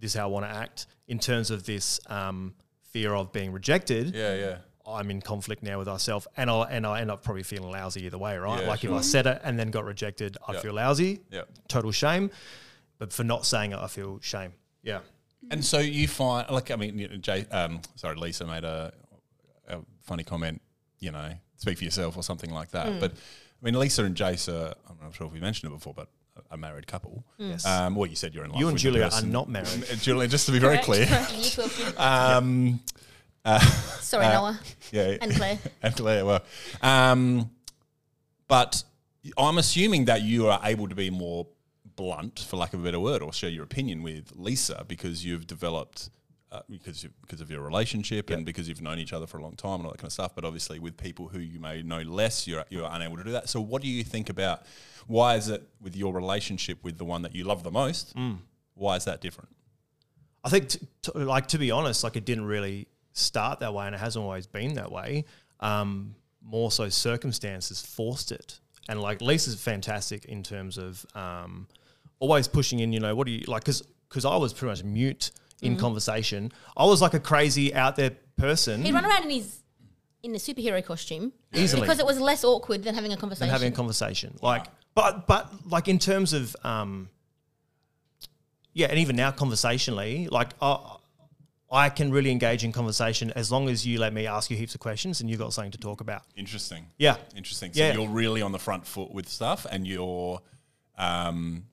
this 0.00 0.12
is 0.12 0.16
how 0.18 0.24
I 0.24 0.30
want 0.30 0.46
to 0.46 0.50
act. 0.50 0.86
In 1.08 1.18
terms 1.18 1.50
of 1.50 1.66
this 1.66 2.00
um, 2.06 2.54
fear 2.90 3.14
of 3.14 3.32
being 3.32 3.52
rejected, 3.52 4.14
Yeah, 4.14 4.34
yeah. 4.34 4.56
I'm 4.86 5.10
in 5.10 5.20
conflict 5.20 5.62
now 5.62 5.78
with 5.78 5.88
myself, 5.88 6.26
and 6.36 6.50
I 6.50 6.62
and 6.70 6.86
I 6.86 7.00
end 7.00 7.10
up 7.10 7.22
probably 7.22 7.42
feeling 7.44 7.70
lousy 7.70 8.04
either 8.06 8.18
way, 8.18 8.36
right? 8.36 8.62
Yeah, 8.62 8.68
like 8.68 8.80
sure. 8.80 8.90
if 8.92 8.96
I 8.98 9.00
said 9.02 9.26
it 9.26 9.40
and 9.44 9.58
then 9.58 9.70
got 9.70 9.84
rejected, 9.84 10.36
I 10.46 10.52
Yeah. 10.54 10.60
feel 10.60 10.72
lousy, 10.74 11.20
Yeah. 11.30 11.42
total 11.68 11.92
shame. 11.92 12.30
But 12.98 13.12
for 13.12 13.24
not 13.24 13.46
saying 13.46 13.72
it, 13.72 13.78
I 13.78 13.86
feel 13.88 14.18
shame. 14.20 14.52
Yeah, 14.82 15.00
And 15.50 15.64
so 15.64 15.78
you 15.78 16.06
find, 16.08 16.48
like, 16.50 16.70
I 16.70 16.76
mean, 16.76 16.98
you 16.98 17.08
know, 17.08 17.16
Jay, 17.16 17.46
um, 17.50 17.80
sorry, 17.96 18.14
Lisa 18.16 18.46
made 18.46 18.64
a, 18.64 18.92
a 19.68 19.78
funny 20.02 20.22
comment, 20.24 20.60
you 21.00 21.10
know, 21.10 21.32
speak 21.56 21.78
for 21.78 21.84
yourself 21.84 22.16
or 22.16 22.22
something 22.22 22.50
like 22.52 22.70
that. 22.72 23.00
But 23.00 23.12
I 23.12 23.64
mean, 23.64 23.78
Lisa 23.78 24.04
and 24.04 24.16
Jace 24.16 24.48
are, 24.52 24.74
I'm 24.88 24.96
not 25.02 25.14
sure 25.14 25.26
if 25.26 25.32
we 25.32 25.40
mentioned 25.40 25.72
it 25.72 25.74
before, 25.74 25.94
but 25.94 26.08
a- 26.36 26.54
a 26.54 26.56
married 26.56 26.86
couple. 26.86 27.24
Yes. 27.38 27.64
Um, 27.66 27.94
well, 27.96 28.08
you 28.08 28.16
said 28.16 28.34
you're 28.34 28.44
in 28.44 28.50
love 28.50 28.60
you 28.60 28.66
and 28.68 28.74
with 28.74 28.82
the 28.82 28.88
Julia 28.90 29.08
are 29.12 29.22
not 29.22 29.48
married. 29.58 29.84
Julia, 30.00 30.26
just 30.28 30.46
to 30.46 30.52
be 30.52 30.58
very 30.60 30.78
clear. 30.78 31.06
You 31.98 32.78
two 33.44 33.50
are- 33.50 33.54
Um, 33.56 33.60
Sorry, 34.00 34.26
Noah. 34.26 34.60
yeah. 34.92 35.16
And 35.20 35.32
Claire. 35.34 35.58
and 35.82 35.96
Claire 35.96 36.24
were. 36.24 36.40
Um, 36.82 37.50
but 38.48 38.82
I'm 39.38 39.58
assuming 39.58 40.06
that 40.06 40.22
you 40.22 40.48
are 40.48 40.60
able 40.64 40.88
to 40.88 40.94
be 40.94 41.10
more 41.10 41.46
blunt, 41.96 42.40
for 42.40 42.56
lack 42.56 42.74
of 42.74 42.80
a 42.80 42.82
better 42.84 43.00
word, 43.00 43.22
or 43.22 43.32
share 43.32 43.50
your 43.50 43.64
opinion 43.64 44.02
with 44.02 44.32
Lisa 44.34 44.84
because 44.88 45.24
you've 45.24 45.46
developed 45.46 46.10
uh, 46.50 46.60
because 46.68 47.02
you, 47.02 47.10
because 47.22 47.40
of 47.40 47.50
your 47.50 47.62
relationship 47.62 48.28
and 48.28 48.44
because 48.44 48.68
you've 48.68 48.82
known 48.82 48.98
each 48.98 49.14
other 49.14 49.26
for 49.26 49.38
a 49.38 49.42
long 49.42 49.56
time 49.56 49.76
and 49.76 49.86
all 49.86 49.92
that 49.92 49.98
kind 49.98 50.08
of 50.08 50.12
stuff. 50.12 50.34
But 50.34 50.44
obviously, 50.44 50.78
with 50.78 50.96
people 50.98 51.28
who 51.28 51.38
you 51.38 51.58
may 51.58 51.82
know 51.82 52.00
less, 52.02 52.46
you're 52.46 52.64
you're 52.68 52.88
unable 52.90 53.16
to 53.16 53.24
do 53.24 53.32
that. 53.32 53.48
So, 53.48 53.60
what 53.60 53.80
do 53.80 53.88
you 53.88 54.04
think 54.04 54.28
about 54.28 54.62
why 55.06 55.36
is 55.36 55.48
it 55.48 55.62
with 55.80 55.96
your 55.96 56.12
relationship 56.12 56.82
with 56.84 56.98
the 56.98 57.04
one 57.06 57.22
that 57.22 57.34
you 57.34 57.44
love 57.44 57.62
the 57.62 57.70
most? 57.70 58.14
Mm. 58.16 58.38
Why 58.74 58.96
is 58.96 59.04
that 59.06 59.20
different? 59.22 59.48
I 60.44 60.48
think, 60.50 60.68
t- 60.68 60.80
t- 61.02 61.12
like 61.14 61.46
to 61.48 61.58
be 61.58 61.70
honest, 61.70 62.04
like 62.04 62.16
it 62.16 62.24
didn't 62.26 62.44
really 62.46 62.86
start 63.12 63.60
that 63.60 63.74
way, 63.74 63.86
and 63.86 63.94
it 63.94 63.98
hasn't 63.98 64.22
always 64.22 64.46
been 64.46 64.74
that 64.74 64.90
way. 64.90 65.24
Um, 65.60 66.14
more 66.42 66.70
so, 66.70 66.88
circumstances 66.88 67.80
forced 67.80 68.32
it, 68.32 68.58
and 68.88 69.00
like 69.00 69.20
Lisa's 69.20 69.60
fantastic 69.60 70.24
in 70.24 70.42
terms 70.42 70.78
of 70.78 71.04
um, 71.14 71.68
always 72.18 72.48
pushing 72.48 72.80
in. 72.80 72.92
You 72.92 73.00
know, 73.00 73.14
what 73.14 73.26
do 73.26 73.32
you 73.32 73.44
like? 73.46 73.62
Because 73.62 73.82
because 74.08 74.24
I 74.24 74.36
was 74.36 74.52
pretty 74.52 74.70
much 74.70 74.84
mute 74.84 75.30
in 75.62 75.76
conversation. 75.76 76.52
I 76.76 76.84
was 76.84 77.00
like 77.00 77.14
a 77.14 77.20
crazy 77.20 77.74
out 77.74 77.96
there 77.96 78.10
person. 78.36 78.82
He'd 78.82 78.92
run 78.92 79.06
around 79.06 79.24
in 79.24 79.30
his 79.30 79.62
in 80.22 80.32
the 80.32 80.38
superhero 80.38 80.84
costume 80.84 81.32
Easily. 81.52 81.82
because 81.82 81.98
it 81.98 82.06
was 82.06 82.20
less 82.20 82.44
awkward 82.44 82.84
than 82.84 82.94
having 82.94 83.12
a 83.12 83.16
conversation. 83.16 83.48
than 83.48 83.52
having 83.52 83.72
a 83.72 83.76
conversation. 83.76 84.36
Like, 84.40 84.66
but 84.94 85.26
but 85.26 85.50
like 85.68 85.88
in 85.88 85.98
terms 85.98 86.32
of 86.32 86.54
um, 86.64 87.08
yeah, 88.72 88.86
and 88.88 88.98
even 88.98 89.16
now 89.16 89.30
conversationally, 89.30 90.28
like 90.30 90.50
I, 90.60 90.96
I 91.72 91.88
can 91.88 92.12
really 92.12 92.30
engage 92.30 92.64
in 92.64 92.70
conversation 92.72 93.32
as 93.34 93.50
long 93.50 93.68
as 93.70 93.86
you 93.86 93.98
let 93.98 94.12
me 94.12 94.26
ask 94.26 94.50
you 94.50 94.56
heaps 94.58 94.74
of 94.74 94.80
questions 94.80 95.20
and 95.22 95.30
you've 95.30 95.38
got 95.38 95.54
something 95.54 95.70
to 95.72 95.78
talk 95.78 96.02
about. 96.02 96.22
Interesting. 96.36 96.84
Yeah. 96.98 97.16
Interesting. 97.34 97.72
So 97.72 97.80
Yeah. 97.82 97.94
you're 97.94 98.08
really 98.08 98.42
on 98.42 98.52
the 98.52 98.58
front 98.58 98.86
foot 98.86 99.10
with 99.10 99.26
stuff, 99.28 99.66
and 99.70 99.86
you're 99.86 100.40
um, 100.98 101.64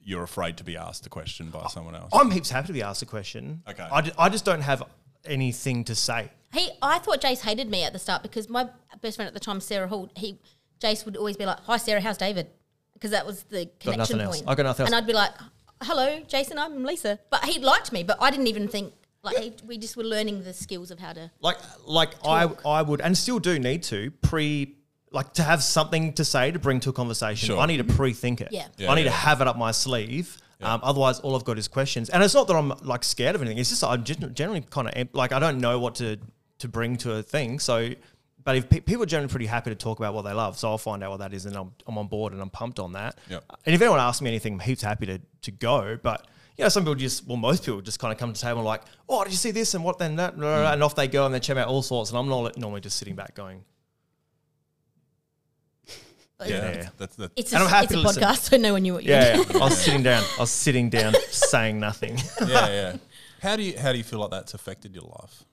you're 0.00 0.22
afraid 0.22 0.58
to 0.58 0.64
be 0.64 0.76
asked 0.76 1.06
a 1.06 1.08
question 1.08 1.48
by 1.50 1.66
someone 1.68 1.96
else. 1.96 2.10
I'm 2.12 2.30
heaps 2.30 2.50
happy 2.50 2.68
to 2.68 2.72
be 2.74 2.82
asked 2.82 3.02
a 3.02 3.06
question. 3.06 3.62
Okay. 3.68 3.82
I, 3.90 4.12
I 4.18 4.28
just 4.28 4.44
don't 4.44 4.60
have 4.60 4.82
anything 5.24 5.82
to 5.84 5.94
say. 5.94 6.30
He, 6.52 6.70
I 6.82 6.98
thought 7.00 7.20
Jace 7.22 7.40
hated 7.40 7.68
me 7.68 7.82
at 7.82 7.92
the 7.92 7.98
start 7.98 8.22
because 8.22 8.48
my 8.48 8.68
best 9.00 9.16
friend 9.16 9.26
at 9.26 9.34
the 9.34 9.40
time, 9.40 9.60
Sarah 9.60 9.88
Hall, 9.88 10.10
he, 10.16 10.38
Jace 10.80 11.04
would 11.06 11.16
always 11.16 11.36
be 11.36 11.46
like, 11.46 11.58
"Hi, 11.60 11.78
Sarah, 11.78 12.00
how's 12.00 12.18
David?" 12.18 12.48
Because 12.92 13.10
that 13.10 13.26
was 13.26 13.42
the 13.44 13.68
connection 13.80 14.18
nothing 14.18 14.20
else. 14.20 14.36
point. 14.42 14.48
I 14.50 14.54
got 14.54 14.62
nothing 14.64 14.84
else. 14.84 14.88
And 14.90 14.94
I'd 14.94 15.06
be 15.06 15.12
like, 15.12 15.32
"Hello, 15.82 16.20
Jason, 16.28 16.58
I'm 16.58 16.84
Lisa." 16.84 17.18
But 17.30 17.44
he 17.46 17.58
liked 17.58 17.90
me, 17.90 18.02
but 18.04 18.18
I 18.20 18.30
didn't 18.30 18.46
even 18.46 18.68
think 18.68 18.92
like 19.26 19.36
he, 19.38 19.52
we 19.66 19.76
just 19.76 19.96
were 19.96 20.04
learning 20.04 20.44
the 20.44 20.54
skills 20.54 20.90
of 20.90 20.98
how 20.98 21.12
to. 21.12 21.30
Like 21.40 21.58
like 21.84 22.14
I 22.24 22.48
I 22.64 22.82
would 22.82 23.00
and 23.00 23.16
still 23.16 23.38
do 23.38 23.58
need 23.58 23.82
to 23.84 24.10
pre 24.22 24.76
like 25.10 25.32
to 25.34 25.42
have 25.42 25.62
something 25.62 26.12
to 26.14 26.24
say 26.24 26.50
to 26.50 26.58
bring 26.58 26.80
to 26.80 26.90
a 26.90 26.92
conversation. 26.92 27.48
Sure. 27.48 27.58
I 27.58 27.66
need 27.66 27.78
to 27.78 27.84
pre-think 27.84 28.40
it. 28.40 28.48
Yeah. 28.50 28.68
Yeah, 28.76 28.90
I 28.90 28.94
need 28.94 29.04
yeah. 29.04 29.10
to 29.10 29.16
have 29.16 29.40
it 29.40 29.46
up 29.48 29.56
my 29.56 29.70
sleeve. 29.70 30.38
Um, 30.62 30.80
otherwise, 30.82 31.20
all 31.20 31.36
I've 31.36 31.44
got 31.44 31.58
is 31.58 31.68
questions. 31.68 32.08
And 32.08 32.22
it's 32.22 32.34
not 32.34 32.46
that 32.48 32.54
I'm 32.56 32.72
like 32.82 33.04
scared 33.04 33.34
of 33.34 33.42
anything. 33.42 33.58
It's 33.58 33.68
just 33.68 33.84
I'm 33.84 34.04
gen- 34.04 34.32
generally 34.34 34.62
kind 34.62 34.88
of 34.88 35.08
like 35.12 35.32
I 35.32 35.38
don't 35.38 35.60
know 35.60 35.78
what 35.78 35.96
to 35.96 36.18
to 36.58 36.68
bring 36.68 36.96
to 36.98 37.16
a 37.16 37.22
thing. 37.22 37.58
So, 37.58 37.90
but 38.42 38.56
if 38.56 38.68
pe- 38.68 38.80
people 38.80 39.02
are 39.02 39.06
generally 39.06 39.30
pretty 39.30 39.46
happy 39.46 39.70
to 39.70 39.76
talk 39.76 39.98
about 39.98 40.14
what 40.14 40.22
they 40.22 40.32
love, 40.32 40.58
so 40.58 40.70
I'll 40.70 40.78
find 40.78 41.02
out 41.04 41.10
what 41.10 41.18
that 41.18 41.34
is, 41.34 41.44
and 41.44 41.54
I'm, 41.56 41.72
I'm 41.86 41.98
on 41.98 42.06
board 42.06 42.32
and 42.32 42.40
I'm 42.40 42.48
pumped 42.48 42.78
on 42.78 42.92
that. 42.92 43.18
Yep. 43.28 43.44
And 43.66 43.74
if 43.74 43.82
anyone 43.82 44.00
asks 44.00 44.22
me 44.22 44.30
anything, 44.30 44.54
I'm 44.54 44.60
heaps 44.60 44.82
happy 44.82 45.06
to 45.06 45.20
to 45.42 45.50
go. 45.50 45.98
But 46.02 46.26
you 46.56 46.64
know, 46.64 46.68
some 46.68 46.84
people 46.84 46.94
just 46.94 47.26
well, 47.26 47.36
most 47.36 47.64
people 47.64 47.80
just 47.80 47.98
kind 47.98 48.12
of 48.12 48.18
come 48.18 48.32
to 48.32 48.40
the 48.40 48.46
table 48.46 48.58
and 48.60 48.66
like, 48.66 48.82
oh, 49.08 49.22
did 49.24 49.30
you 49.32 49.36
see 49.36 49.50
this 49.50 49.74
and 49.74 49.84
what 49.84 49.98
then 49.98 50.16
that, 50.16 50.34
and 50.34 50.82
off 50.82 50.94
they 50.94 51.06
go 51.08 51.26
and 51.26 51.34
they 51.34 51.40
check 51.40 51.56
out 51.56 51.68
all 51.68 51.82
sorts. 51.82 52.10
And 52.10 52.18
I'm 52.18 52.28
not 52.28 52.56
normally 52.56 52.80
just 52.80 52.96
sitting 52.96 53.14
back 53.14 53.34
going, 53.34 53.64
yeah, 56.40 56.46
Yeah. 56.46 56.72
That's, 56.72 56.90
that's, 56.96 57.16
that's, 57.16 57.32
It's 57.36 57.52
And 57.52 57.62
a, 57.62 57.64
I'm 57.66 57.70
happy 57.70 57.84
it's 57.84 57.92
a 57.92 57.96
to 57.96 58.02
listen. 58.02 58.22
podcast, 58.22 58.38
so 58.50 58.56
no 58.56 58.72
one 58.72 58.82
knew 58.82 58.94
what 58.94 59.04
you 59.04 59.12
were 59.12 59.18
yeah, 59.18 59.34
doing. 59.36 59.48
yeah. 59.50 59.56
I 59.58 59.64
was 59.64 59.78
sitting 59.84 60.02
down. 60.02 60.24
I 60.36 60.40
was 60.40 60.50
sitting 60.50 60.90
down, 60.90 61.14
saying 61.30 61.78
nothing. 61.80 62.18
yeah, 62.46 62.68
yeah. 62.68 62.96
How 63.42 63.56
do 63.56 63.62
you 63.62 63.78
how 63.78 63.92
do 63.92 63.98
you 63.98 64.04
feel 64.04 64.18
like 64.20 64.30
that's 64.30 64.54
affected 64.54 64.94
your 64.94 65.04
life? 65.20 65.44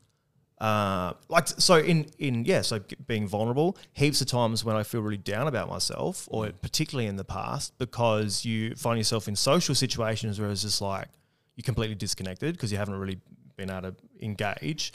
Uh, 0.63 1.11
like 1.27 1.45
so 1.45 1.75
in 1.75 2.05
in 2.19 2.45
yeah 2.45 2.61
so 2.61 2.79
being 3.05 3.27
vulnerable 3.27 3.77
heaps 3.91 4.21
of 4.21 4.27
times 4.27 4.63
when 4.63 4.77
i 4.77 4.81
feel 4.81 5.01
really 5.01 5.17
down 5.17 5.45
about 5.45 5.67
myself 5.67 6.25
or 6.31 6.49
particularly 6.61 7.05
in 7.05 7.17
the 7.17 7.23
past 7.25 7.77
because 7.79 8.45
you 8.45 8.73
find 8.75 8.97
yourself 8.97 9.27
in 9.27 9.35
social 9.35 9.75
situations 9.75 10.39
where 10.39 10.49
it's 10.49 10.61
just 10.61 10.81
like 10.81 11.09
you're 11.57 11.63
completely 11.63 11.95
disconnected 11.95 12.55
because 12.55 12.71
you 12.71 12.77
haven't 12.77 12.95
really 12.95 13.19
been 13.57 13.69
able 13.69 13.91
to 13.91 13.95
engage 14.21 14.93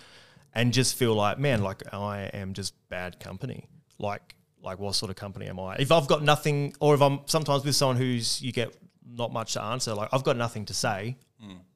and 0.54 0.72
just 0.72 0.96
feel 0.96 1.12
like 1.14 1.38
man 1.38 1.62
like 1.62 1.82
i 1.92 2.22
am 2.32 2.54
just 2.54 2.72
bad 2.88 3.20
company. 3.20 3.66
Like 3.98 4.34
like 4.62 4.78
what 4.78 4.94
sort 4.94 5.10
of 5.10 5.16
company 5.16 5.48
am 5.48 5.60
i? 5.60 5.76
If 5.76 5.92
i've 5.92 6.06
got 6.06 6.22
nothing 6.22 6.72
or 6.80 6.94
if 6.94 7.02
i'm 7.02 7.20
sometimes 7.26 7.62
with 7.66 7.76
someone 7.76 7.96
who's 7.96 8.40
you 8.40 8.52
get 8.52 8.74
not 9.06 9.34
much 9.34 9.52
to 9.52 9.62
answer 9.62 9.92
like 9.92 10.08
i've 10.12 10.24
got 10.24 10.38
nothing 10.38 10.64
to 10.64 10.74
say 10.74 11.16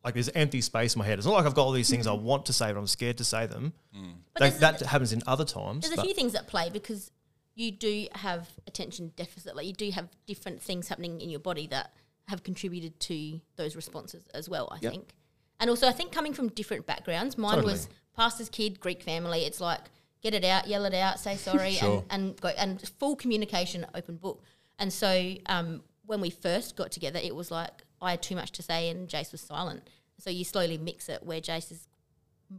like 0.05 0.15
there's 0.15 0.29
empty 0.31 0.61
space 0.61 0.95
in 0.95 0.99
my 0.99 1.05
head 1.05 1.19
it's 1.19 1.27
not 1.27 1.35
like 1.35 1.47
i've 1.47 1.55
got 1.55 1.65
all 1.65 1.73
these 1.73 1.89
things 1.89 2.07
i 2.09 2.13
want 2.13 2.45
to 2.47 2.53
say 2.53 2.73
but 2.73 2.79
i'm 2.79 2.87
scared 2.87 3.17
to 3.19 3.25
say 3.25 3.47
them 3.47 3.73
But 3.93 4.41
like, 4.41 4.59
there's- 4.59 4.79
that 4.81 4.87
happens 4.87 5.13
in 5.13 5.23
other 5.27 5.45
times. 5.45 5.87
There's 5.89 5.99
a 5.99 6.03
few 6.03 6.15
things 6.15 6.35
at 6.35 6.47
play 6.49 6.69
because 6.71 7.11
you 7.55 7.71
do 7.71 8.07
have 8.15 8.49
attention 8.67 9.13
deficit. 9.15 9.55
Like 9.55 9.67
you 9.67 9.75
do 9.75 9.91
have 9.91 10.09
different 10.27 10.63
things 10.63 10.89
happening 10.89 11.21
in 11.21 11.29
your 11.29 11.39
body 11.41 11.67
that 11.67 11.93
have 12.29 12.43
contributed 12.43 12.99
to 13.01 13.41
those 13.57 13.77
responses 13.77 14.25
as 14.33 14.49
well. 14.49 14.69
I 14.73 14.79
Yep. 14.81 14.93
think, 14.93 15.15
and 15.61 15.69
also 15.69 15.87
I 15.87 15.93
think 15.93 16.13
coming 16.13 16.33
from 16.33 16.49
different 16.49 16.87
backgrounds, 16.87 17.37
mine 17.37 17.57
Totally. 17.57 17.73
was 17.75 17.89
pastor's 18.17 18.49
kid, 18.49 18.81
Greek 18.81 19.03
family. 19.03 19.45
It's 19.45 19.61
like 19.61 19.81
get 20.23 20.33
it 20.33 20.45
out, 20.45 20.67
yell 20.67 20.87
it 20.87 20.95
out, 20.95 21.21
say 21.21 21.37
sorry, 21.49 21.73
Sure. 21.75 22.03
and, 22.11 22.29
and 22.31 22.41
go 22.41 22.49
and 22.49 22.81
full 22.99 23.17
communication, 23.17 23.85
open 23.95 24.17
book. 24.17 24.43
And 24.79 24.91
so 24.91 25.35
um, 25.47 25.83
when 26.07 26.23
we 26.23 26.31
first 26.31 26.75
got 26.75 26.91
together, 26.91 27.21
it 27.23 27.35
was 27.37 27.51
like 27.51 27.82
I 28.03 28.11
had 28.11 28.23
too 28.23 28.35
much 28.35 28.51
to 28.53 28.63
say 28.63 28.91
and 28.91 29.09
Jace 29.09 29.33
was 29.33 29.41
silent. 29.41 29.89
So 30.19 30.29
you 30.31 30.45
slowly 30.45 30.77
mix 30.77 31.09
it 31.09 31.23
where 31.23 31.41
Jace 31.41 31.73
is 31.73 31.87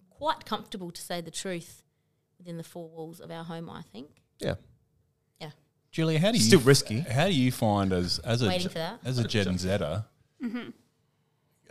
quite 0.09 0.45
comfortable 0.45 0.91
to 0.91 1.01
say 1.01 1.21
the 1.21 1.31
truth 1.31 1.83
within 2.37 2.57
the 2.57 2.63
four 2.63 2.89
walls 2.89 3.19
of 3.19 3.29
our 3.29 3.43
home. 3.43 3.69
I 3.69 3.81
think. 3.81 4.09
yeah. 4.39 4.55
Yeah. 5.39 5.51
Julia, 5.91 6.19
how 6.19 6.31
do 6.31 6.37
you 6.37 6.43
Still 6.43 6.59
risky. 6.61 7.01
How 7.01 7.27
do 7.27 7.33
you 7.33 7.51
find 7.51 7.93
as 7.93 8.19
as 8.19 8.41
a 8.41 8.47
Waiting 8.47 8.69
for 8.69 8.79
that. 8.79 8.99
as 9.05 9.19
a 9.19 9.27
Gen 9.27 9.57
Zer 9.57 10.03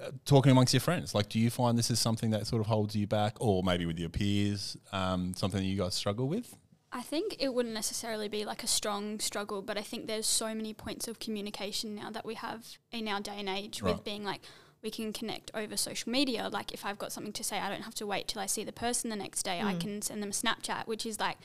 uh, 0.02 0.10
talking 0.24 0.52
amongst 0.52 0.72
your 0.72 0.80
friends? 0.80 1.14
Like, 1.14 1.28
do 1.28 1.38
you 1.38 1.50
find 1.50 1.78
this 1.78 1.90
is 1.90 1.98
something 1.98 2.30
that 2.30 2.46
sort 2.46 2.60
of 2.60 2.66
holds 2.66 2.94
you 2.94 3.06
back, 3.06 3.36
or 3.40 3.62
maybe 3.62 3.86
with 3.86 3.98
your 3.98 4.08
peers, 4.08 4.76
um, 4.92 5.34
something 5.34 5.60
that 5.60 5.66
you 5.66 5.76
guys 5.76 5.94
struggle 5.94 6.28
with? 6.28 6.54
I 6.94 7.00
think 7.00 7.36
it 7.38 7.54
wouldn't 7.54 7.74
necessarily 7.74 8.28
be 8.28 8.44
like 8.44 8.62
a 8.62 8.66
strong 8.66 9.18
struggle, 9.18 9.62
but 9.62 9.78
I 9.78 9.82
think 9.82 10.06
there's 10.06 10.26
so 10.26 10.54
many 10.54 10.74
points 10.74 11.08
of 11.08 11.18
communication 11.18 11.94
now 11.94 12.10
that 12.10 12.26
we 12.26 12.34
have 12.34 12.76
in 12.90 13.08
our 13.08 13.20
day 13.20 13.38
and 13.38 13.48
age 13.48 13.80
Right. 13.80 13.94
with 13.94 14.04
being 14.04 14.24
like 14.24 14.42
we 14.82 14.90
can 14.90 15.12
connect 15.12 15.50
over 15.54 15.76
social 15.76 16.12
media. 16.12 16.50
Like 16.52 16.72
if 16.72 16.84
I've 16.84 16.98
got 16.98 17.12
something 17.12 17.32
to 17.32 17.44
say, 17.44 17.58
I 17.58 17.70
don't 17.70 17.82
have 17.82 17.94
to 17.94 18.06
wait 18.06 18.28
till 18.28 18.42
I 18.42 18.46
see 18.46 18.64
the 18.64 18.72
person 18.72 19.08
the 19.08 19.16
next 19.16 19.44
day. 19.44 19.60
I 19.60 19.72
hmm. 19.72 19.78
can 19.78 20.02
send 20.02 20.22
them 20.22 20.30
a 20.30 20.32
Snapchat, 20.32 20.86
which 20.86 21.06
is 21.06 21.18
like 21.18 21.38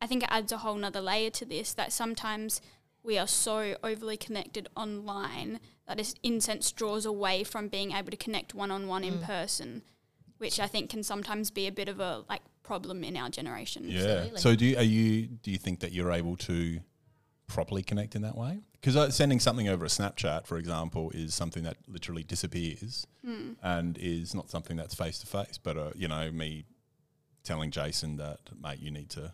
I 0.00 0.06
think 0.06 0.22
it 0.22 0.28
adds 0.30 0.52
a 0.52 0.58
whole 0.58 0.76
nother 0.76 1.00
layer 1.00 1.30
to 1.30 1.44
this 1.44 1.74
that 1.74 1.92
sometimes 1.92 2.60
we 3.02 3.18
are 3.18 3.26
so 3.26 3.76
overly 3.82 4.16
connected 4.16 4.68
online 4.76 5.58
that 5.88 5.98
it 5.98 6.14
in 6.22 6.40
sense 6.40 6.70
draws 6.70 7.04
away 7.04 7.42
from 7.42 7.68
being 7.68 7.92
able 7.92 8.10
to 8.10 8.16
connect 8.16 8.54
one 8.54 8.70
on 8.70 8.86
one 8.86 9.02
in 9.02 9.14
hmm. 9.14 9.24
person, 9.24 9.82
which 10.38 10.60
I 10.60 10.68
think 10.68 10.90
can 10.90 11.02
sometimes 11.02 11.50
be 11.50 11.66
a 11.66 11.72
bit 11.72 11.88
of 11.88 11.98
a 11.98 12.24
like 12.28 12.42
problem 12.72 13.04
in 13.04 13.16
our 13.16 13.28
generation. 13.28 13.84
Yeah. 13.86 14.00
Absolutely. 14.00 14.40
So 14.40 14.56
do 14.56 14.64
you, 14.64 14.76
are 14.76 14.82
you 14.82 15.26
do 15.26 15.50
you 15.50 15.58
think 15.58 15.80
that 15.80 15.92
you're 15.92 16.12
able 16.12 16.36
to 16.36 16.80
properly 17.46 17.82
connect 17.82 18.14
in 18.14 18.22
that 18.22 18.36
way? 18.36 18.60
Because 18.72 18.96
uh, 18.96 19.10
sending 19.10 19.40
something 19.40 19.68
over 19.68 19.84
a 19.84 19.88
Snapchat, 19.88 20.46
for 20.46 20.56
example, 20.58 21.10
is 21.14 21.34
something 21.34 21.62
that 21.64 21.76
literally 21.86 22.24
disappears 22.24 23.06
and 23.62 23.98
is 23.98 24.34
not 24.34 24.50
something 24.50 24.76
that's 24.76 24.94
face 24.94 25.18
to 25.20 25.26
face. 25.26 25.58
But 25.58 25.76
uh, 25.76 25.90
you 25.94 26.08
know, 26.08 26.30
me 26.32 26.64
telling 27.44 27.70
Jason 27.70 28.16
that, 28.16 28.40
mate, 28.60 28.80
you 28.80 28.90
need 28.90 29.10
to 29.10 29.32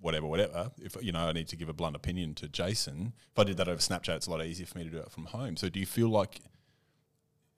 whatever, 0.00 0.26
whatever. 0.26 0.70
If 0.80 0.96
you 1.00 1.12
know, 1.12 1.28
I 1.28 1.32
need 1.32 1.48
to 1.48 1.56
give 1.56 1.68
a 1.68 1.72
blunt 1.72 1.94
opinion 1.94 2.34
to 2.36 2.48
Jason. 2.48 3.12
If 3.32 3.38
I 3.38 3.44
did 3.44 3.56
that 3.58 3.68
over 3.68 3.80
Snapchat, 3.80 4.16
it's 4.16 4.26
a 4.26 4.30
lot 4.30 4.44
easier 4.44 4.66
for 4.66 4.78
me 4.78 4.84
to 4.84 4.90
do 4.90 4.98
it 4.98 5.10
from 5.10 5.26
home. 5.26 5.56
So 5.56 5.68
do 5.68 5.78
you 5.78 5.86
feel 5.86 6.08
like 6.08 6.40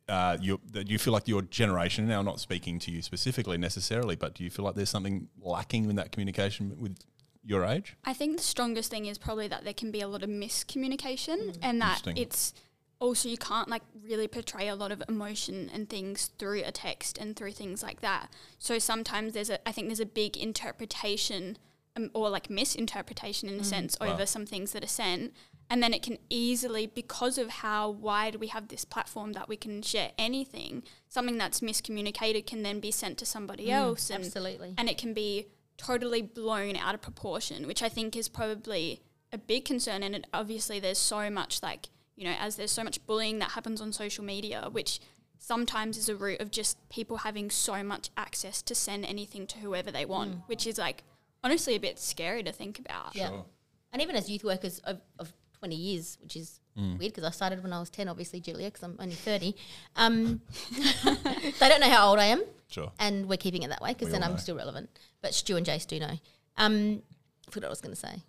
uh, 0.09 0.37
you 0.41 0.61
do 0.71 0.83
you 0.87 0.99
feel 0.99 1.13
like 1.13 1.27
your 1.29 1.43
generation 1.43 2.07
now? 2.07 2.23
Not 2.23 2.41
speaking 2.41 2.79
to 2.81 2.91
you 2.91 3.01
specifically 3.03 3.57
necessarily, 3.59 4.17
but 4.17 4.35
do 4.35 4.45
you 4.45 4.51
feel 4.51 4.65
like 4.65 4.75
there's 4.75 4.91
something 4.91 5.29
lacking 5.41 5.89
in 5.89 5.97
that 5.97 6.13
communication 6.13 6.77
with 6.79 6.97
your 7.43 7.65
age? 7.65 7.97
I 8.05 8.13
think 8.13 8.37
the 8.37 8.43
strongest 8.43 8.91
thing 8.91 9.07
is 9.07 9.19
probably 9.19 9.49
that 9.49 9.65
there 9.65 9.75
can 9.75 9.91
be 9.91 10.01
a 10.01 10.09
lot 10.09 10.23
of 10.23 10.29
miscommunication 10.31 11.57
and 11.63 11.81
that 11.81 12.03
it's 12.17 12.55
also 13.01 13.29
you 13.29 13.37
can't 13.37 13.69
like 13.69 13.83
really 14.03 14.29
portray 14.29 14.69
a 14.69 14.75
lot 14.75 14.91
of 14.93 15.03
emotion 15.09 15.71
and 15.75 15.89
things 15.91 16.31
through 16.39 16.63
a 16.65 16.73
text 16.73 17.19
and 17.19 17.37
through 17.37 17.53
things 17.53 17.83
like 17.83 18.01
that. 18.01 18.31
So 18.59 18.79
sometimes 18.79 19.35
there's 19.35 19.51
a 19.51 19.67
I 19.69 19.73
think 19.73 19.89
there's 19.89 20.01
a 20.01 20.07
big 20.07 20.37
interpretation 20.37 21.59
um, 21.97 22.11
or 22.15 22.29
like 22.29 22.51
misinterpretation 22.51 23.49
in 23.49 23.61
a 23.61 23.65
sense 23.65 23.97
Wow. 24.01 24.13
over 24.15 24.27
some 24.27 24.47
things 24.47 24.73
that 24.73 24.85
are 24.85 24.89
sent. 24.89 25.33
And 25.71 25.83
then 25.83 25.95
it 25.95 26.03
can 26.03 26.19
easily, 26.29 26.87
because 26.87 27.39
of 27.39 27.49
how 27.49 27.91
wide 27.91 28.37
we 28.37 28.49
have 28.49 28.69
this 28.69 28.85
platform 28.85 29.33
that 29.33 29.49
we 29.49 29.57
can 29.57 29.83
share 29.83 30.13
anything, 30.19 30.83
something 31.09 31.39
that's 31.39 31.61
miscommunicated 31.61 32.47
can 32.47 32.63
then 32.63 32.81
be 32.81 32.91
sent 32.91 33.19
to 33.19 33.27
somebody 33.27 33.67
mm, 33.67 33.73
else. 33.73 34.11
And 34.11 34.25
Absolutely. 34.25 34.75
and 34.77 34.89
it 34.89 34.99
can 34.99 35.15
be 35.15 35.49
totally 35.77 36.23
blown 36.23 36.77
out 36.77 36.95
of 36.95 37.01
proportion, 37.01 37.67
which 37.67 37.83
I 37.83 37.89
think 37.89 38.15
is 38.15 38.29
probably 38.29 39.01
a 39.33 39.39
big 39.39 39.65
concern. 39.65 40.03
And 40.03 40.15
it, 40.15 40.27
obviously, 40.33 40.81
there's 40.81 40.99
so 40.99 41.31
much 41.31 41.63
like, 41.63 41.89
you 42.15 42.25
know, 42.25 42.35
as 42.39 42.57
there's 42.57 42.71
so 42.71 42.85
much 42.85 43.05
bullying 43.07 43.39
that 43.41 43.53
happens 43.53 43.81
on 43.81 43.93
social 43.93 44.25
media, 44.25 44.69
which 44.71 45.01
sometimes 45.39 45.97
is 45.99 46.09
a 46.09 46.15
root 46.15 46.41
of 46.41 46.51
just 46.51 46.89
people 46.89 47.19
having 47.19 47.51
so 47.51 47.83
much 47.83 48.11
access 48.17 48.63
to 48.63 48.75
send 48.75 49.05
anything 49.05 49.47
to 49.47 49.59
whoever 49.59 49.91
they 49.91 50.05
want, 50.05 50.33
mm. 50.33 50.43
which 50.47 50.67
is 50.67 50.79
like 50.79 51.05
honestly 51.43 51.75
a 51.75 51.81
bit 51.81 51.99
scary 51.99 52.43
to 52.43 52.53
think 52.53 52.79
about. 52.79 53.15
Yeah. 53.15 53.31
And 53.93 54.03
even 54.03 54.17
as 54.17 54.31
youth 54.31 54.43
workers 54.45 54.79
of, 54.81 55.01
of 55.19 55.33
20 55.65 55.77
years, 55.77 56.19
which 56.21 56.37
is 56.37 56.61
weird 56.77 56.99
because 56.99 57.25
I 57.25 57.31
started 57.31 57.63
when 57.63 57.73
I 57.73 57.81
was 57.81 57.89
10, 57.89 58.07
obviously, 58.07 58.39
Julia, 58.39 58.67
because 58.67 58.83
I'm 58.83 58.97
only 59.01 59.15
30. 59.15 59.57
Um, 59.97 60.43
they 61.05 61.69
don't 61.69 61.81
know 61.81 61.89
how 61.89 62.11
old 62.11 62.19
I 62.19 62.27
am. 62.27 62.43
Sure. 62.69 62.93
And 62.99 63.31
we're 63.31 63.39
keeping 63.39 63.63
it 63.63 63.71
that 63.71 63.81
way 63.81 63.95
because 63.95 64.11
then 64.11 64.23
I'm 64.23 64.33
know. 64.33 64.37
still 64.37 64.57
relevant. 64.57 64.91
But 65.23 65.33
Stu 65.33 65.57
and 65.57 65.65
Jace 65.65 65.87
do 65.87 65.99
know. 65.99 66.19
Um, 66.59 67.03
I 67.49 67.51
forgot 67.51 67.67
what 67.67 67.69
I 67.69 67.71
was 67.71 67.81
going 67.81 67.95
to 67.95 68.01
say. 68.01 68.23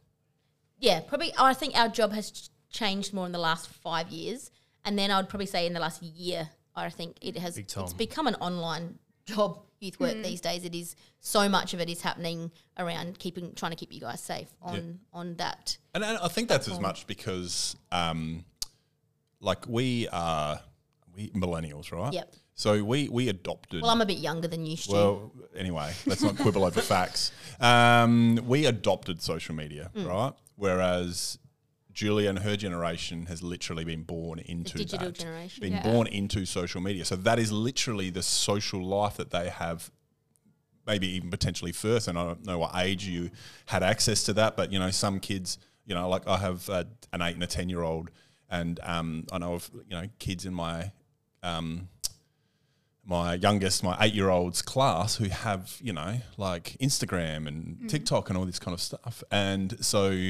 Yeah, 0.79 1.01
probably. 1.01 1.33
I 1.37 1.53
think 1.53 1.77
our 1.77 1.89
job 1.89 2.13
has 2.13 2.31
ch- 2.31 2.49
changed 2.69 3.13
more 3.13 3.25
in 3.25 3.33
the 3.33 3.39
last 3.39 3.67
five 3.67 4.07
years. 4.07 4.49
And 4.85 4.97
then 4.97 5.11
I 5.11 5.17
would 5.17 5.27
probably 5.27 5.47
say 5.47 5.67
in 5.67 5.73
the 5.73 5.81
last 5.81 6.01
year, 6.01 6.49
I 6.73 6.89
think 6.89 7.17
it 7.19 7.37
has 7.37 7.57
it's 7.57 7.93
become 7.93 8.27
an 8.27 8.35
online 8.35 8.99
job, 9.25 9.59
youth 9.79 9.99
work 9.99 10.15
these 10.23 10.41
days. 10.41 10.63
It 10.65 10.75
is 10.75 10.95
so 11.19 11.49
much 11.49 11.73
of 11.73 11.79
it 11.81 11.89
is 11.89 12.01
happening 12.01 12.51
around 12.77 13.19
keeping 13.19 13.53
trying 13.55 13.71
to 13.71 13.75
keep 13.77 13.91
you 13.93 13.99
guys 14.01 14.21
safe 14.21 14.47
on 14.61 14.99
on 15.13 15.35
that. 15.35 15.77
And 15.93 16.03
I 16.05 16.25
I 16.25 16.27
think 16.27 16.47
that's 16.49 16.67
as 16.67 16.79
much 16.79 17.07
because, 17.07 17.75
um, 17.91 18.45
like, 19.39 19.67
we 19.67 20.07
are 20.09 20.59
we 21.15 21.29
millennials, 21.29 21.91
right? 21.91 22.13
Yep. 22.13 22.33
So 22.55 22.83
we 22.83 23.09
we 23.09 23.27
adopted. 23.29 23.81
Well, 23.81 23.91
I'm 23.91 24.01
a 24.01 24.05
bit 24.05 24.19
younger 24.19 24.47
than 24.47 24.65
you, 24.65 24.77
Stu. 24.77 24.93
Well, 24.93 25.31
anyway, 25.55 25.93
let's 26.05 26.21
not 26.21 26.37
quibble 26.37 26.63
over 26.63 26.81
facts. 26.81 27.31
Um, 27.59 28.39
we 28.47 28.65
adopted 28.65 29.21
social 29.21 29.55
media, 29.55 29.91
Mm. 29.95 30.07
right? 30.07 30.33
Whereas 30.55 31.37
Julia 31.95 32.29
and 32.29 32.39
her 32.39 32.55
generation 32.55 33.25
has 33.25 33.41
literally 33.41 33.85
been 33.85 34.03
born 34.03 34.37
into 34.39 34.77
digital 34.77 35.07
that, 35.07 35.15
generation. 35.15 35.61
been 35.61 35.73
Yeah. 35.73 35.83
born 35.83 36.05
into 36.07 36.45
social 36.45 36.81
media. 36.81 37.05
So 37.05 37.15
that 37.15 37.39
is 37.39 37.51
literally 37.51 38.11
the 38.11 38.21
social 38.21 38.85
life 38.85 39.15
that 39.17 39.31
they 39.31 39.49
have. 39.49 39.89
Maybe 40.85 41.07
even 41.15 41.31
potentially 41.31 41.71
first, 41.71 42.07
and 42.07 42.15
I 42.15 42.25
don't 42.25 42.45
know 42.45 42.59
what 42.59 42.75
age 42.75 43.07
you 43.07 43.31
had 43.65 43.81
access 43.81 44.23
to 44.25 44.33
that, 44.33 44.55
but 44.55 44.71
you 44.71 44.77
know, 44.77 44.91
some 44.91 45.19
kids, 45.19 45.57
you 45.83 45.95
know, 45.95 46.07
like 46.07 46.27
I 46.27 46.37
have 46.37 46.69
uh, 46.69 46.83
an 47.11 47.23
eight 47.23 47.33
and 47.33 47.41
a 47.43 47.47
ten 47.47 47.69
year 47.69 47.81
old, 47.81 48.11
and 48.51 48.79
um, 48.83 49.25
I 49.31 49.39
know 49.39 49.55
of 49.55 49.71
you 49.89 49.95
know 49.99 50.07
kids 50.19 50.45
in 50.45 50.53
my 50.53 50.91
um, 51.41 51.89
my 53.03 53.33
youngest, 53.35 53.83
my 53.83 53.95
eight 53.99 54.13
year 54.13 54.29
old's 54.29 54.61
class 54.61 55.15
who 55.15 55.29
have, 55.29 55.77
you 55.81 55.93
know, 55.93 56.19
like 56.37 56.75
Instagram 56.81 57.47
and 57.47 57.89
TikTok 57.89 58.29
and 58.29 58.37
all 58.37 58.45
this 58.45 58.59
kind 58.59 58.73
of 58.73 58.81
stuff. 58.81 59.23
And 59.31 59.83
so 59.83 60.29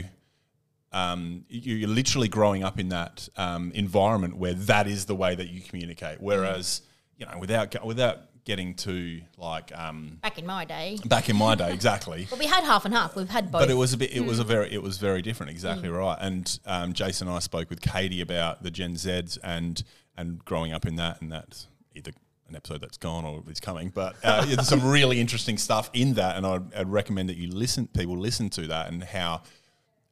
um, 0.95 1.45
you- 1.49 1.75
you're 1.75 1.89
literally 1.89 2.27
growing 2.27 2.63
up 2.63 2.79
in 2.79 2.89
that 2.89 3.27
um, 3.37 3.71
environment 3.73 4.37
where 4.37 4.53
that 4.53 4.87
is 4.87 5.05
the 5.05 5.15
way 5.15 5.35
that 5.35 5.49
you 5.49 5.61
communicate. 5.61 6.21
Whereas, 6.21 6.81
you 7.17 7.25
know, 7.25 7.37
without, 7.37 7.85
without 7.85 8.19
getting 8.45 8.75
to 8.75 9.21
like 9.37 9.75
um, 9.77 10.19
Back 10.21 10.37
in 10.37 10.45
my 10.45 10.65
day, 10.65 10.97
back 11.05 11.29
in 11.29 11.35
my 11.35 11.55
day, 11.55 11.73
exactly. 11.79 12.27
but 12.29 12.39
we 12.39 12.45
had 12.45 12.63
half 12.63 12.85
and 12.85 12.93
half. 12.93 13.15
We've 13.15 13.27
had 13.29 13.51
both. 13.51 13.61
But 13.63 13.71
it 13.71 13.73
was 13.73 13.93
a 13.93 13.97
bit. 13.97 14.11
It 14.13 14.23
was 14.25 14.39
a 14.39 14.43
very. 14.43 14.71
It 14.71 14.81
was 14.83 14.97
very 14.99 15.21
different. 15.21 15.49
Exactly 15.51 15.89
right. 15.89 16.17
And 16.21 16.59
um, 16.65 16.93
Jason 16.93 17.27
and 17.27 17.35
I 17.35 17.39
spoke 17.39 17.69
with 17.69 17.81
Katie 17.81 18.21
about 18.21 18.63
the 18.63 18.71
Gen 18.71 18.93
Zs 18.95 19.37
and 19.43 19.83
and 20.17 20.43
growing 20.45 20.71
up 20.73 20.85
in 20.85 20.95
that, 20.97 21.21
and 21.21 21.31
that's 21.31 21.67
either 21.95 22.11
an 22.47 22.55
episode 22.55 22.79
that's 22.81 22.97
gone 22.97 23.25
or 23.25 23.43
is 23.49 23.59
coming. 23.59 23.89
But 23.89 24.15
uh, 24.23 24.45
there's 24.45 24.67
some 24.67 24.87
really 24.97 25.19
interesting 25.19 25.57
stuff 25.57 25.89
in 25.93 26.13
that, 26.13 26.37
and 26.37 26.45
I'd, 26.45 26.73
I'd 26.75 26.89
recommend 26.89 27.29
that 27.29 27.37
you 27.37 27.49
listen. 27.49 27.87
People 27.87 28.17
listen 28.17 28.49
to 28.51 28.67
that 28.67 28.89
and 28.89 29.03
how 29.03 29.41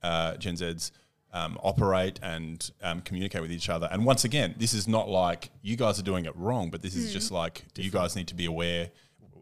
uh, 0.03 0.35
Gen 0.37 0.55
Zs. 0.55 0.91
Um, 1.35 1.57
operate 1.63 2.19
and 2.21 2.69
um, 2.83 3.01
communicate 3.01 3.41
with 3.41 3.51
each 3.51 3.67
other. 3.67 3.89
And 3.91 4.05
once 4.05 4.23
again, 4.23 4.53
this 4.59 4.71
is 4.71 4.87
not 4.87 5.09
like 5.09 5.49
you 5.63 5.75
guys 5.75 5.97
are 5.99 6.03
doing 6.03 6.25
it 6.25 6.35
wrong, 6.35 6.69
but 6.69 6.83
this 6.83 6.95
is 6.95 7.11
just 7.11 7.31
like 7.31 7.65
you 7.75 7.89
guys 7.89 8.15
need 8.15 8.27
to 8.27 8.35
be 8.35 8.45
aware. 8.45 8.91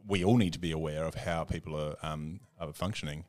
We 0.07 0.23
all 0.23 0.37
need 0.37 0.53
to 0.53 0.59
be 0.59 0.71
aware 0.71 1.03
of 1.03 1.15
how 1.15 1.43
people 1.43 1.75
are, 1.75 1.97
um, 2.01 2.39
are 2.61 2.71
functioning. 2.71 3.25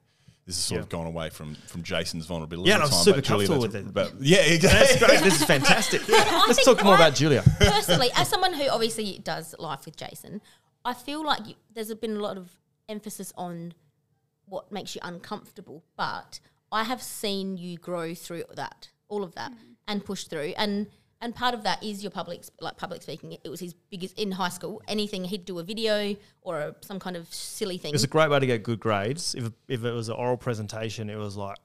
This 0.46 0.54
has 0.54 0.64
sort 0.64 0.76
Yeah. 0.78 0.82
of 0.84 0.88
gone 0.90 1.06
away 1.08 1.30
from 1.30 1.56
from 1.66 1.82
Jason's 1.82 2.26
vulnerability. 2.26 2.68
Yeah, 2.68 2.76
and 2.76 2.84
I'm 2.84 2.90
time, 2.90 3.02
super 3.02 3.16
but 3.16 3.24
Julia, 3.24 3.48
comfortable 3.48 3.66
that's- 3.80 3.84
with 3.96 4.06
it. 4.06 4.14
But 4.18 4.24
yeah, 4.24 4.38
exactly. 4.54 5.16
This 5.28 5.40
is 5.40 5.44
fantastic. 5.44 6.08
Let's 6.08 6.64
talk 6.64 6.84
more 6.84 6.94
I- 6.94 6.98
about 6.98 7.16
Julia. 7.16 7.42
personally, 7.58 8.10
as 8.14 8.28
someone 8.28 8.52
who 8.54 8.68
obviously 8.68 9.18
does 9.24 9.56
life 9.58 9.86
with 9.86 9.96
Jason, 9.96 10.40
I 10.84 10.94
feel 10.94 11.24
like 11.26 11.48
you, 11.48 11.54
there's 11.74 11.92
been 11.94 12.16
a 12.16 12.20
lot 12.20 12.36
of 12.38 12.48
emphasis 12.88 13.32
on 13.36 13.74
what 14.46 14.70
makes 14.70 14.94
you 14.94 15.00
uncomfortable, 15.02 15.82
but 15.96 16.38
I 16.72 16.84
have 16.84 17.02
seen 17.02 17.56
you 17.56 17.76
grow 17.76 18.14
through 18.14 18.44
that, 18.54 18.88
all 19.08 19.22
of 19.22 19.34
that, 19.34 19.52
and 19.86 20.04
push 20.04 20.24
through. 20.24 20.54
And 20.56 20.88
and 21.20 21.32
part 21.32 21.54
of 21.54 21.62
that 21.62 21.80
is 21.84 22.02
your 22.02 22.10
public, 22.10 22.42
like 22.60 22.76
public 22.76 23.00
speaking. 23.02 23.36
It 23.44 23.48
was 23.48 23.60
his 23.60 23.74
biggest 23.74 24.18
in 24.18 24.32
high 24.32 24.48
school. 24.48 24.82
Anything 24.88 25.22
he'd 25.22 25.44
do 25.44 25.60
a 25.60 25.62
video 25.62 26.16
or 26.40 26.58
a, 26.58 26.74
some 26.80 26.98
kind 26.98 27.16
of 27.16 27.32
silly 27.32 27.78
thing. 27.78 27.90
It 27.90 27.94
was 27.94 28.02
a 28.02 28.08
great 28.08 28.28
way 28.28 28.40
to 28.40 28.46
get 28.46 28.64
good 28.64 28.80
grades. 28.80 29.36
If, 29.36 29.52
if 29.68 29.84
it 29.84 29.92
was 29.92 30.08
an 30.08 30.16
oral 30.16 30.36
presentation, 30.36 31.08
it 31.08 31.16
was 31.16 31.36
like, 31.36 31.58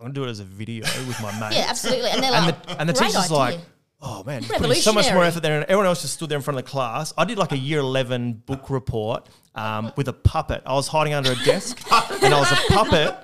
I'm 0.00 0.06
going 0.06 0.14
to 0.14 0.20
do 0.20 0.24
it 0.24 0.30
as 0.30 0.40
a 0.40 0.44
video 0.44 0.84
with 1.06 1.20
my 1.22 1.30
mates. 1.40 1.56
yeah, 1.56 1.66
absolutely. 1.68 2.10
And 2.10 2.24
they're 2.24 2.32
and 2.32 2.48
the, 2.48 2.80
and 2.80 2.88
the 2.88 2.92
"Great 2.92 3.06
teacher's 3.10 3.30
idea." 3.30 3.36
like, 3.36 3.60
oh 4.02 4.24
man, 4.24 4.42
you're 4.42 4.58
putting 4.58 4.74
so 4.82 4.92
much 4.92 5.12
more 5.12 5.22
effort 5.22 5.44
there. 5.44 5.54
And 5.54 5.64
everyone 5.66 5.86
else 5.86 6.02
just 6.02 6.14
stood 6.14 6.28
there 6.28 6.36
in 6.38 6.42
front 6.42 6.58
of 6.58 6.64
the 6.64 6.70
class. 6.70 7.12
I 7.16 7.24
did 7.24 7.38
like 7.38 7.52
a 7.52 7.56
year 7.56 7.78
11 7.78 8.42
book 8.46 8.68
report 8.68 9.28
um, 9.54 9.92
with 9.96 10.08
a 10.08 10.12
puppet. 10.12 10.64
I 10.66 10.72
was 10.72 10.88
hiding 10.88 11.14
under 11.14 11.30
a 11.30 11.36
desk 11.44 11.80
and 11.92 12.34
I 12.34 12.40
was 12.40 12.50
a 12.50 12.72
puppet. 12.72 13.16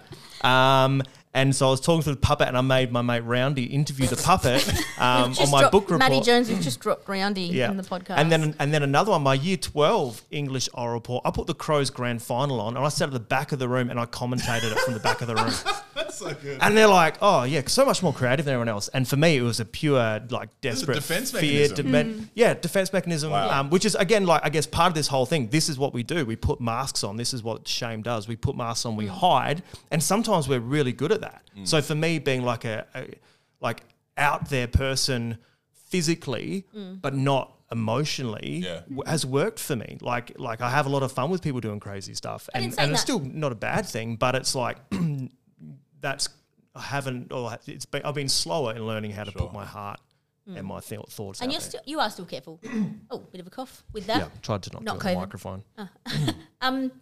Um, 0.44 1.02
and 1.32 1.54
so 1.54 1.68
I 1.68 1.70
was 1.70 1.80
talking 1.80 2.02
to 2.02 2.10
the 2.10 2.16
puppet 2.16 2.48
and 2.48 2.56
I 2.56 2.60
made 2.60 2.90
my 2.90 3.02
mate 3.02 3.20
Roundy 3.20 3.64
interview 3.64 4.06
the 4.06 4.16
puppet 4.16 4.66
um, 4.98 5.34
on 5.38 5.50
my 5.50 5.68
book 5.68 5.84
report. 5.84 6.00
Maddie 6.00 6.20
Jones 6.20 6.48
has 6.48 6.64
just 6.64 6.80
dropped 6.80 7.08
Roundy 7.08 7.60
in 7.60 7.76
the 7.76 7.82
podcast. 7.84 8.16
And 8.16 8.32
then 8.32 8.54
and 8.58 8.74
then 8.74 8.82
another 8.82 9.12
one, 9.12 9.22
my 9.22 9.34
year 9.34 9.56
twelve 9.56 10.22
English 10.30 10.68
oral 10.74 10.94
report. 10.94 11.22
I 11.24 11.30
put 11.30 11.46
the 11.46 11.54
Crows 11.54 11.90
grand 11.90 12.20
final 12.20 12.60
on 12.60 12.76
and 12.76 12.84
I 12.84 12.88
sat 12.88 13.08
at 13.08 13.12
the 13.12 13.20
back 13.20 13.52
of 13.52 13.58
the 13.58 13.68
room 13.68 13.90
and 13.90 14.00
I 14.00 14.06
commentated 14.06 14.72
it 14.72 14.78
from 14.80 14.94
the 14.94 15.00
back 15.00 15.20
of 15.20 15.28
the 15.28 15.36
room. 15.36 15.52
That's 16.10 16.18
so 16.30 16.34
good. 16.34 16.58
And 16.60 16.76
they're 16.76 16.86
like, 16.86 17.16
oh 17.22 17.44
yeah, 17.44 17.62
so 17.66 17.84
much 17.84 18.02
more 18.02 18.12
creative 18.12 18.44
than 18.44 18.54
everyone 18.54 18.68
else. 18.68 18.88
And 18.88 19.06
for 19.06 19.16
me, 19.16 19.36
it 19.36 19.42
was 19.42 19.60
a 19.60 19.64
pure 19.64 20.20
like 20.30 20.48
desperate 20.60 20.94
defense 20.94 21.30
fear, 21.30 21.68
mechanism. 21.68 21.86
demen- 21.86 22.28
yeah, 22.34 22.54
defense 22.54 22.92
mechanism. 22.92 23.30
Wow. 23.32 23.60
Um, 23.60 23.70
which 23.70 23.84
is 23.84 23.94
again 23.94 24.26
like 24.26 24.42
I 24.44 24.48
guess 24.50 24.66
part 24.66 24.88
of 24.88 24.94
this 24.94 25.06
whole 25.08 25.26
thing. 25.26 25.48
This 25.48 25.68
is 25.68 25.78
what 25.78 25.94
we 25.94 26.02
do. 26.02 26.24
We 26.26 26.36
put 26.36 26.60
masks 26.60 27.04
on. 27.04 27.16
This 27.16 27.32
is 27.34 27.42
what 27.42 27.66
shame 27.68 28.02
does. 28.02 28.28
We 28.28 28.36
put 28.36 28.56
masks 28.56 28.84
on. 28.84 28.96
We 28.96 29.06
hide, 29.06 29.62
and 29.90 30.02
sometimes 30.02 30.48
we're 30.48 30.60
really 30.60 30.92
good 30.92 31.12
at 31.12 31.20
that. 31.20 31.42
Hmm. 31.54 31.64
So 31.64 31.80
for 31.82 31.94
me, 31.94 32.18
being 32.18 32.42
like 32.44 32.64
a, 32.64 32.86
a 32.94 33.06
like 33.60 33.82
out 34.16 34.48
there 34.50 34.66
person 34.66 35.38
physically, 35.88 36.66
but 37.00 37.14
not 37.14 37.56
emotionally, 37.72 38.62
Yeah. 38.64 38.80
w- 38.88 39.02
has 39.06 39.24
worked 39.24 39.58
for 39.60 39.76
me. 39.76 39.98
Like 40.00 40.32
like 40.38 40.60
I 40.60 40.70
have 40.70 40.86
a 40.86 40.88
lot 40.88 41.02
of 41.02 41.12
fun 41.12 41.30
with 41.30 41.42
people 41.42 41.60
doing 41.60 41.80
crazy 41.80 42.14
stuff, 42.14 42.48
in 42.54 42.64
and 42.64 42.74
and 42.78 42.92
it's 42.92 43.00
still 43.00 43.20
not 43.20 43.52
a 43.52 43.54
bad 43.54 43.86
thing. 43.86 44.16
But 44.16 44.34
it's 44.34 44.54
like 44.54 44.78
that's 46.00 46.28
I 46.74 46.80
haven't 46.80 47.32
or 47.32 47.56
it's 47.66 47.84
been 47.86 48.02
I've 48.04 48.14
been 48.14 48.28
slower 48.28 48.74
in 48.74 48.86
learning 48.86 49.12
how 49.12 49.24
to 49.24 49.30
Sure. 49.32 49.42
put 49.42 49.52
my 49.52 49.64
heart 49.64 50.00
and 50.46 50.66
my 50.66 50.80
th- 50.80 51.00
thoughts 51.10 51.38
Mm. 51.38 51.42
and 51.44 51.52
you're 51.52 51.60
there. 51.60 51.68
still 51.68 51.80
you 51.86 52.00
are 52.00 52.10
still 52.10 52.24
careful. 52.24 52.60
oh, 53.10 53.18
bit 53.18 53.40
of 53.40 53.46
a 53.46 53.50
cough 53.50 53.84
with 53.92 54.06
that. 54.06 54.18
yeah, 54.18 54.28
tried 54.42 54.62
to 54.64 54.70
not, 54.72 54.82
Not 54.82 54.98
do 55.00 55.08
it 55.08 55.10
on 55.10 55.14
the 55.14 55.18
COVID. 55.18 55.22
microphone. 55.22 55.64
Um, 56.62 56.92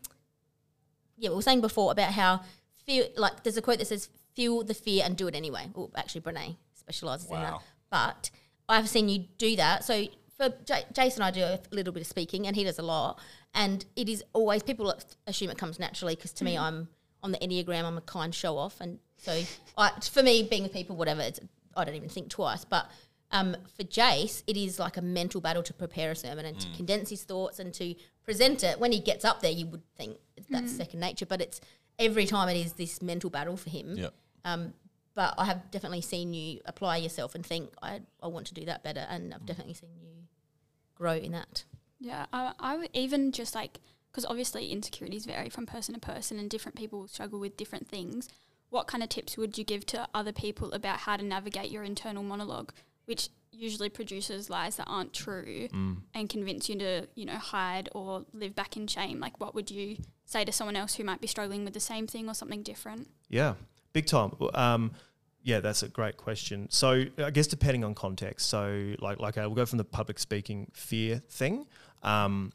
yeah, 1.16 1.30
we 1.30 1.36
were 1.36 1.42
saying 1.42 1.60
before 1.60 1.90
about 1.92 2.12
how 2.12 2.42
feel 2.86 3.06
like 3.16 3.42
there's 3.42 3.56
a 3.56 3.62
quote 3.62 3.78
that 3.78 3.86
says 3.86 4.08
"feel 4.34 4.62
the 4.62 4.74
fear 4.74 5.02
and 5.04 5.16
do 5.16 5.26
it 5.28 5.34
anyway." 5.34 5.68
Oh, 5.74 5.90
actually, 5.96 6.20
Brene 6.20 6.56
specializes 6.74 7.26
in 7.30 7.32
that. 7.36 7.60
But 7.90 8.30
I've 8.68 8.88
seen 8.88 9.08
you 9.08 9.24
do 9.38 9.56
that. 9.56 9.84
So 9.84 10.06
for 10.36 10.50
J- 10.64 10.84
Jason, 10.92 11.22
I 11.22 11.30
do 11.30 11.42
a 11.42 11.58
little 11.72 11.92
bit 11.92 12.02
of 12.02 12.06
speaking, 12.06 12.46
and 12.46 12.54
he 12.54 12.62
does 12.64 12.78
a 12.78 12.82
lot. 12.82 13.18
And 13.54 13.84
it 13.96 14.08
is 14.08 14.22
always 14.32 14.62
people 14.62 14.94
assume 15.26 15.50
it 15.50 15.58
comes 15.58 15.78
naturally 15.80 16.14
because 16.14 16.32
to 16.34 16.44
me, 16.44 16.56
I'm 16.56 16.88
on 17.22 17.32
the 17.32 17.38
enneagram. 17.38 17.84
I'm 17.84 17.98
a 17.98 18.02
kind 18.02 18.34
show 18.34 18.56
off, 18.56 18.80
and 18.80 18.98
so 19.16 19.42
I, 19.76 19.90
for 20.00 20.22
me, 20.22 20.42
being 20.42 20.62
with 20.62 20.72
people, 20.72 20.96
whatever, 20.96 21.20
it's, 21.22 21.40
I 21.76 21.84
don't 21.84 21.94
even 21.94 22.08
think 22.08 22.28
twice. 22.28 22.64
But 22.64 22.90
um, 23.30 23.56
for 23.76 23.84
Jace, 23.84 24.42
it 24.46 24.56
is 24.56 24.78
like 24.78 24.96
a 24.96 25.02
mental 25.02 25.40
battle 25.40 25.62
to 25.64 25.74
prepare 25.74 26.12
a 26.12 26.16
sermon 26.16 26.46
and 26.46 26.58
to 26.60 26.68
condense 26.76 27.10
his 27.10 27.24
thoughts 27.24 27.58
and 27.58 27.74
to 27.74 27.94
present 28.24 28.64
it. 28.64 28.78
When 28.80 28.92
he 28.92 29.00
gets 29.00 29.24
up 29.24 29.40
there, 29.40 29.50
you 29.50 29.66
would 29.66 29.82
think 29.96 30.16
that's 30.48 30.72
second 30.72 31.00
nature, 31.00 31.26
but 31.26 31.40
it's 31.40 31.60
every 31.98 32.26
time 32.26 32.48
it 32.48 32.56
is 32.56 32.74
this 32.74 33.02
mental 33.02 33.28
battle 33.28 33.56
for 33.56 33.70
him. 33.70 33.96
Yep. 33.96 34.14
Um, 34.44 34.72
but 35.14 35.34
I 35.36 35.46
have 35.46 35.70
definitely 35.72 36.00
seen 36.00 36.32
you 36.32 36.60
apply 36.64 36.98
yourself 36.98 37.34
and 37.34 37.44
think, 37.44 37.70
I, 37.82 38.00
I 38.22 38.28
want 38.28 38.46
to 38.46 38.54
do 38.54 38.64
that 38.66 38.84
better. 38.84 39.04
And 39.10 39.34
I've 39.34 39.44
definitely 39.44 39.74
seen 39.74 39.90
you 40.00 40.10
grow 40.94 41.14
in 41.14 41.32
that. 41.32 41.64
Yeah, 41.98 42.26
I, 42.32 42.52
I 42.60 42.76
would 42.76 42.90
even 42.92 43.32
just 43.32 43.54
like 43.54 43.80
because 44.10 44.24
obviously 44.24 44.68
insecurities 44.70 45.26
vary 45.26 45.48
from 45.48 45.66
person 45.66 45.94
to 45.94 46.00
person, 46.00 46.38
and 46.38 46.50
different 46.50 46.76
people 46.76 47.06
struggle 47.08 47.38
with 47.38 47.56
different 47.56 47.88
things. 47.88 48.28
What 48.70 48.86
kind 48.86 49.02
of 49.02 49.08
tips 49.08 49.36
would 49.36 49.56
you 49.56 49.64
give 49.64 49.86
to 49.86 50.06
other 50.14 50.32
people 50.32 50.72
about 50.72 51.00
how 51.00 51.16
to 51.16 51.24
navigate 51.24 51.70
your 51.70 51.84
internal 51.84 52.22
monologue, 52.22 52.72
which 53.06 53.30
usually 53.50 53.88
produces 53.88 54.50
lies 54.50 54.76
that 54.76 54.84
aren't 54.86 55.12
true 55.14 55.68
and 56.14 56.28
convince 56.28 56.68
you 56.68 56.76
to, 56.78 57.06
you 57.14 57.24
know, 57.24 57.38
hide 57.38 57.88
or 57.92 58.24
live 58.32 58.54
back 58.54 58.76
in 58.76 58.86
shame? 58.86 59.20
Like, 59.20 59.40
what 59.40 59.54
would 59.54 59.70
you 59.70 59.96
say 60.26 60.44
to 60.44 60.52
someone 60.52 60.76
else 60.76 60.96
who 60.96 61.04
might 61.04 61.20
be 61.20 61.26
struggling 61.26 61.64
with 61.64 61.72
the 61.74 61.80
same 61.80 62.06
thing 62.06 62.28
or 62.28 62.34
something 62.34 62.62
different? 62.62 63.08
Yeah, 63.30 63.54
big 63.92 64.06
time. 64.06 64.32
Um, 64.54 64.92
Yeah, 65.42 65.60
that's 65.60 65.82
a 65.82 65.88
great 65.88 66.18
question. 66.18 66.66
So 66.68 67.04
I 67.16 67.30
guess 67.30 67.46
depending 67.46 67.84
on 67.84 67.94
context. 67.94 68.48
So 68.50 68.94
like 68.98 69.18
like 69.18 69.38
I 69.38 69.46
will 69.46 69.54
go 69.54 69.64
from 69.64 69.78
the 69.78 69.84
public 69.84 70.18
speaking 70.18 70.70
fear 70.74 71.22
thing. 71.30 71.66
Um, 72.02 72.52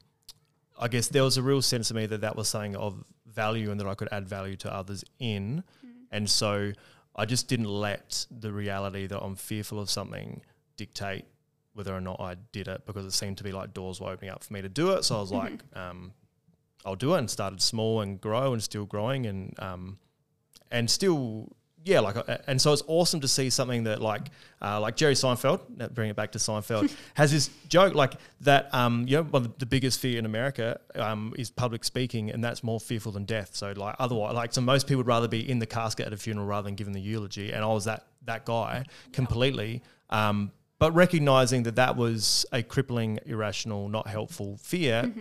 I 0.83 0.89
guess 0.89 1.07
there 1.07 1.23
was 1.23 1.37
a 1.37 1.41
real 1.41 1.61
sense 1.61 1.87
to 1.87 1.93
me 1.93 2.05
that 2.07 2.21
that 2.21 2.35
was 2.35 2.49
something 2.49 2.75
of 2.75 3.03
value 3.25 3.71
and 3.71 3.79
that 3.79 3.87
I 3.87 3.95
could 3.95 4.09
add 4.11 4.27
value 4.27 4.57
to 4.57 4.73
others 4.73 5.05
in, 5.17 5.63
and 6.11 6.29
so 6.29 6.73
I 7.15 7.25
just 7.25 7.47
didn't 7.47 7.69
let 7.69 8.25
the 8.29 8.51
reality 8.51 9.07
that 9.07 9.19
I'm 9.19 9.35
fearful 9.35 9.79
of 9.79 9.89
something 9.89 10.41
dictate 10.75 11.25
whether 11.73 11.95
or 11.95 12.01
not 12.01 12.19
I 12.19 12.35
did 12.51 12.67
it 12.67 12.85
because 12.85 13.05
it 13.05 13.13
seemed 13.13 13.37
to 13.37 13.43
be 13.43 13.51
like 13.51 13.73
doors 13.73 13.99
were 14.01 14.09
opening 14.09 14.29
up 14.29 14.43
for 14.43 14.53
me 14.53 14.61
to 14.61 14.69
do 14.69 14.91
it. 14.91 15.03
So 15.05 15.17
I 15.17 15.21
was 15.21 15.31
like, 15.31 15.63
um, 15.73 16.11
I'll 16.85 16.95
do 16.95 17.15
it 17.15 17.19
and 17.19 17.29
started 17.29 17.61
small 17.61 18.01
and 18.01 18.19
grow 18.19 18.53
and 18.53 18.61
still 18.61 18.85
growing 18.85 19.25
and 19.25 19.55
um, 19.59 19.97
and 20.69 20.89
still 20.91 21.55
yeah 21.85 21.99
like 21.99 22.15
uh, 22.15 22.37
and 22.47 22.61
so 22.61 22.71
it's 22.71 22.83
awesome 22.87 23.19
to 23.19 23.27
see 23.27 23.49
something 23.49 23.83
that 23.83 24.01
like 24.01 24.29
uh, 24.61 24.79
like 24.79 24.95
Jerry 24.95 25.13
Seinfeld 25.13 25.93
bring 25.93 26.09
it 26.09 26.15
back 26.15 26.31
to 26.33 26.37
Seinfeld 26.37 26.93
has 27.15 27.31
this 27.31 27.49
joke 27.67 27.93
like 27.93 28.13
that 28.41 28.73
um 28.73 29.05
you 29.07 29.17
know 29.17 29.23
one 29.23 29.45
of 29.45 29.57
the 29.57 29.65
biggest 29.65 29.99
fear 29.99 30.17
in 30.17 30.25
America 30.25 30.79
um 30.95 31.33
is 31.37 31.49
public 31.49 31.83
speaking 31.83 32.31
and 32.31 32.43
that's 32.43 32.63
more 32.63 32.79
fearful 32.79 33.11
than 33.11 33.25
death. 33.25 33.55
So 33.55 33.73
like 33.75 33.95
otherwise 33.99 34.33
like 34.33 34.53
so 34.53 34.61
most 34.61 34.87
people 34.87 34.97
would 34.99 35.07
rather 35.07 35.27
be 35.27 35.49
in 35.49 35.59
the 35.59 35.65
casket 35.65 36.07
at 36.07 36.13
a 36.13 36.17
funeral 36.17 36.45
rather 36.47 36.65
than 36.65 36.75
giving 36.75 36.93
the 36.93 37.01
eulogy 37.01 37.51
and 37.51 37.63
I 37.63 37.67
was 37.67 37.85
that 37.85 38.05
that 38.25 38.45
guy 38.45 38.85
completely 39.11 39.81
um 40.09 40.51
but 40.79 40.93
recognizing 40.93 41.63
that 41.63 41.75
that 41.75 41.95
was 41.95 42.45
a 42.51 42.63
crippling 42.63 43.19
irrational 43.25 43.89
not 43.89 44.07
helpful 44.07 44.57
fear 44.61 45.11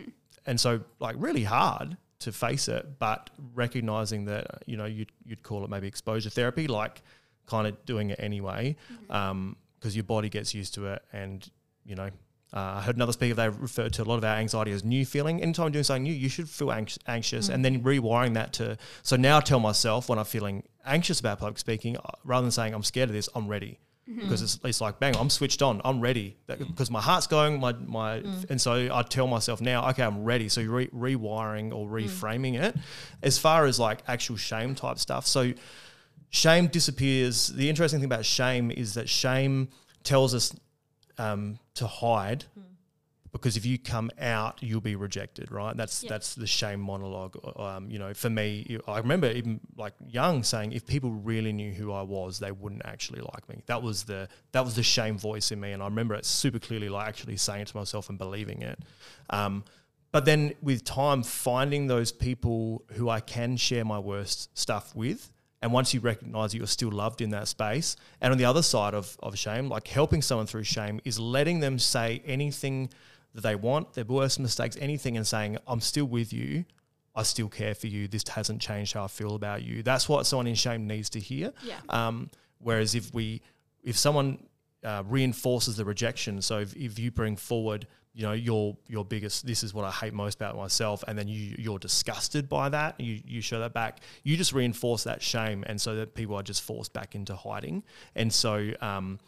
and 0.46 0.60
so 0.60 0.80
like 1.00 1.16
really 1.18 1.44
hard 1.44 1.96
to 2.22 2.32
face 2.32 2.68
it, 2.68 2.98
but 2.98 3.30
recognizing 3.54 4.24
that 4.26 4.62
you 4.66 4.76
know 4.76 4.86
you'd 4.86 5.12
you'd 5.24 5.42
call 5.42 5.64
it 5.64 5.70
maybe 5.70 5.86
exposure 5.86 6.30
therapy, 6.30 6.66
like 6.66 7.02
kind 7.46 7.66
of 7.66 7.84
doing 7.84 8.10
it 8.10 8.18
anyway, 8.20 8.76
because 9.06 9.94
your 9.94 10.04
body 10.04 10.28
gets 10.28 10.54
used 10.54 10.74
to 10.74 10.86
it, 10.86 11.02
and 11.12 11.50
you 11.84 11.94
know. 11.94 12.10
Uh, 12.54 12.74
I 12.76 12.80
heard 12.82 12.96
another 12.96 13.12
speaker, 13.12 13.32
they 13.32 13.48
referred 13.48 13.94
to 13.94 14.02
a 14.02 14.04
lot 14.04 14.18
of 14.18 14.24
our 14.24 14.36
anxiety 14.36 14.72
as 14.72 14.84
new 14.84 15.06
feeling. 15.06 15.40
Anytime 15.40 15.64
you're 15.64 15.70
doing 15.70 15.84
something 15.84 16.02
new, 16.02 16.12
you 16.12 16.28
should 16.28 16.50
feel 16.50 16.70
anx- 16.70 16.98
anxious 17.06 17.48
and 17.48 17.64
then 17.64 17.82
rewiring 17.82 18.34
that 18.34 18.52
to. 18.52 18.76
So 19.02 19.16
now 19.16 19.38
I 19.38 19.40
tell 19.40 19.58
myself 19.58 20.10
when 20.10 20.18
I'm 20.18 20.26
feeling 20.26 20.62
anxious 20.84 21.18
about 21.18 21.38
public 21.38 21.58
speaking, 21.58 21.96
uh, 21.96 22.10
rather 22.24 22.44
than 22.44 22.50
saying 22.50 22.74
I'm 22.74 22.82
scared 22.82 23.08
of 23.08 23.14
this, 23.14 23.30
I'm 23.34 23.48
ready 23.48 23.78
Mm-hmm. 24.10 24.20
because 24.22 24.42
it's, 24.42 24.58
it's 24.64 24.80
like 24.80 24.98
bang 24.98 25.14
i'm 25.16 25.30
switched 25.30 25.62
on 25.62 25.80
i'm 25.84 26.00
ready. 26.00 26.36
Because 26.48 26.88
mm. 26.88 26.92
my 26.92 27.00
heart's 27.00 27.28
going 27.28 27.60
my 27.60 27.72
my 27.72 28.18
mm. 28.18 28.50
and 28.50 28.60
so 28.60 28.88
i 28.92 29.02
tell 29.02 29.28
myself 29.28 29.60
now 29.60 29.88
okay 29.90 30.02
i'm 30.02 30.24
ready. 30.24 30.48
So 30.48 30.60
you're 30.60 30.72
re- 30.72 31.14
rewiring 31.16 31.72
or 31.72 31.86
mm. 31.86 32.04
reframing 32.04 32.60
it 32.60 32.74
as 33.22 33.38
far 33.38 33.64
as 33.66 33.78
like 33.78 34.00
actual 34.08 34.36
shame 34.36 34.74
type 34.74 34.98
stuff. 34.98 35.26
So 35.26 35.52
shame 36.30 36.66
disappears. 36.66 37.48
The 37.48 37.68
interesting 37.68 38.00
thing 38.00 38.06
about 38.06 38.24
shame 38.24 38.72
is 38.72 38.94
that 38.94 39.08
shame 39.08 39.68
tells 40.02 40.34
us 40.34 40.52
um, 41.18 41.58
to 41.74 41.86
hide 41.86 42.44
because 43.32 43.56
if 43.56 43.64
you 43.64 43.78
come 43.78 44.10
out, 44.20 44.62
you'll 44.62 44.82
be 44.82 44.94
rejected, 44.94 45.50
right? 45.50 45.74
That's 45.76 46.02
Yeah. 46.02 46.10
that's 46.10 46.34
the 46.34 46.46
shame 46.46 46.80
monologue. 46.80 47.36
Um, 47.58 47.90
you 47.90 47.98
know, 47.98 48.12
for 48.12 48.28
me, 48.28 48.78
I 48.86 48.98
remember 48.98 49.30
even 49.30 49.60
like 49.76 49.94
young 50.06 50.42
saying, 50.42 50.72
if 50.72 50.86
people 50.86 51.10
really 51.10 51.52
knew 51.52 51.72
who 51.72 51.92
I 51.92 52.02
was, 52.02 52.38
they 52.38 52.52
wouldn't 52.52 52.82
actually 52.84 53.20
like 53.20 53.48
me. 53.48 53.62
That 53.66 53.82
was 53.82 54.04
the 54.04 54.28
that 54.52 54.64
was 54.64 54.74
the 54.74 54.82
shame 54.82 55.16
voice 55.18 55.50
in 55.50 55.60
me, 55.60 55.72
and 55.72 55.82
I 55.82 55.86
remember 55.86 56.14
it 56.14 56.26
super 56.26 56.58
clearly, 56.58 56.90
like 56.90 57.08
actually 57.08 57.38
saying 57.38 57.62
it 57.62 57.68
to 57.68 57.76
myself 57.76 58.10
and 58.10 58.18
believing 58.18 58.60
it. 58.62 58.78
Um, 59.30 59.64
but 60.10 60.26
then 60.26 60.52
with 60.60 60.84
time, 60.84 61.22
finding 61.22 61.86
those 61.86 62.12
people 62.12 62.84
who 62.92 63.08
I 63.08 63.20
can 63.20 63.56
share 63.56 63.84
my 63.84 63.98
worst 63.98 64.56
stuff 64.58 64.94
with. 64.94 65.30
And 65.62 65.72
once 65.72 65.94
you 65.94 66.00
recognize 66.00 66.50
that 66.50 66.58
you're 66.58 66.66
still 66.66 66.90
loved 66.90 67.20
in 67.20 67.30
that 67.30 67.46
space, 67.46 67.94
and 68.20 68.32
on 68.32 68.36
the 68.36 68.44
other 68.44 68.62
side 68.62 68.94
of, 68.94 69.16
of 69.22 69.38
shame, 69.38 69.68
like 69.68 69.86
helping 69.86 70.20
someone 70.20 70.46
through 70.48 70.64
shame 70.64 71.00
is 71.04 71.20
letting 71.20 71.60
them 71.60 71.78
say 71.78 72.20
anything 72.26 72.90
that 73.34 73.42
they 73.42 73.54
want, 73.54 73.94
their 73.94 74.04
worst 74.04 74.38
mistakes, 74.38 74.76
anything, 74.80 75.16
and 75.16 75.26
saying, 75.26 75.58
I'm 75.66 75.80
still 75.80 76.04
with 76.04 76.32
you. 76.32 76.64
I 77.14 77.22
still 77.24 77.48
care 77.48 77.74
for 77.74 77.88
you. 77.88 78.08
This 78.08 78.26
hasn't 78.28 78.60
changed 78.60 78.94
how 78.94 79.04
I 79.04 79.08
feel 79.08 79.34
about 79.34 79.62
you. 79.62 79.82
That's 79.82 80.08
what 80.08 80.26
someone 80.26 80.46
in 80.46 80.54
shame 80.54 80.86
needs 80.86 81.10
to 81.10 81.20
hear. 81.20 81.52
Yeah. 81.62 81.78
Um, 81.88 82.30
whereas 82.58 82.94
if 82.94 83.12
we, 83.12 83.42
if 83.82 83.98
someone 83.98 84.46
uh, 84.84 85.02
reinforces 85.06 85.76
the 85.76 85.84
rejection, 85.84 86.40
so 86.40 86.60
if, 86.60 86.74
if 86.74 86.98
you 86.98 87.10
bring 87.10 87.36
forward, 87.36 87.86
you 88.14 88.24
know, 88.24 88.32
your 88.32 88.76
your 88.88 89.06
biggest, 89.06 89.46
this 89.46 89.62
is 89.62 89.72
what 89.72 89.86
I 89.86 89.90
hate 89.90 90.12
most 90.12 90.34
about 90.34 90.54
myself, 90.54 91.02
and 91.08 91.18
then 91.18 91.28
you 91.28 91.54
you're 91.58 91.78
disgusted 91.78 92.46
by 92.46 92.68
that, 92.68 93.00
you 93.00 93.20
you 93.24 93.40
show 93.40 93.58
that 93.60 93.72
back, 93.72 94.00
you 94.22 94.36
just 94.36 94.52
reinforce 94.52 95.04
that 95.04 95.22
shame, 95.22 95.64
and 95.66 95.80
so 95.80 95.94
that 95.96 96.14
people 96.14 96.36
are 96.36 96.42
just 96.42 96.62
forced 96.62 96.92
back 96.92 97.14
into 97.14 97.34
hiding, 97.34 97.82
and 98.14 98.32
so. 98.32 98.70
Um, 98.80 99.18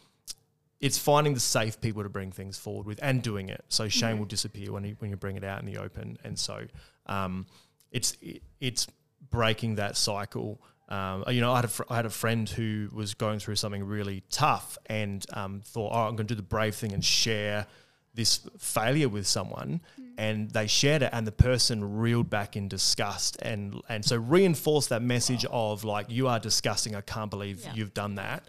it's 0.81 0.97
finding 0.97 1.33
the 1.33 1.39
safe 1.39 1.79
people 1.81 2.03
to 2.03 2.09
bring 2.09 2.31
things 2.31 2.57
forward 2.57 2.85
with 2.85 2.99
and 3.01 3.21
doing 3.23 3.49
it. 3.49 3.63
So 3.69 3.87
shame 3.87 4.19
will 4.19 4.25
disappear 4.25 4.71
when 4.71 4.83
you 4.83 4.95
when 4.99 5.09
you 5.09 5.17
bring 5.17 5.35
it 5.37 5.43
out 5.43 5.59
in 5.59 5.65
the 5.65 5.77
open, 5.77 6.17
and 6.23 6.37
so 6.37 6.65
um, 7.05 7.45
it's 7.91 8.17
it, 8.21 8.41
it's 8.59 8.87
breaking 9.29 9.75
that 9.75 9.97
cycle. 9.97 10.61
Um, 10.87 11.23
you 11.29 11.41
know, 11.41 11.51
I 11.51 11.55
had 11.57 11.65
a 11.65 11.69
fr- 11.69 11.83
I 11.89 11.95
had 11.95 12.05
a 12.05 12.09
friend 12.11 12.47
who 12.47 12.89
was 12.93 13.13
going 13.15 13.39
through 13.39 13.55
something 13.55 13.83
really 13.83 14.21
tough 14.29 14.77
and 14.85 15.25
um, 15.33 15.61
thought, 15.65 15.91
"Oh, 15.93 16.01
I'm 16.07 16.15
going 16.15 16.27
to 16.27 16.35
do 16.35 16.35
the 16.35 16.43
brave 16.43 16.75
thing 16.75 16.93
and 16.93 17.03
share 17.03 17.65
this 18.13 18.41
failure 18.59 19.09
with 19.09 19.25
someone." 19.27 19.81
And 20.17 20.49
they 20.51 20.67
shared 20.67 21.01
it, 21.01 21.09
and 21.11 21.27
the 21.27 21.31
person 21.33 21.97
reeled 21.97 22.29
back 22.29 22.55
in 22.55 22.67
disgust, 22.69 23.37
and 23.41 23.81
and 23.89 24.05
so 24.05 24.15
reinforced 24.17 24.89
that 24.89 25.01
message 25.01 25.43
of 25.49 25.83
like, 25.83 26.09
"You 26.09 26.27
are 26.27 26.39
disgusting. 26.39 26.95
I 26.95 27.01
can't 27.01 27.29
believe 27.31 27.63
Yeah. 27.65 27.73
you've 27.73 27.93
done 27.93 28.15
that." 28.15 28.43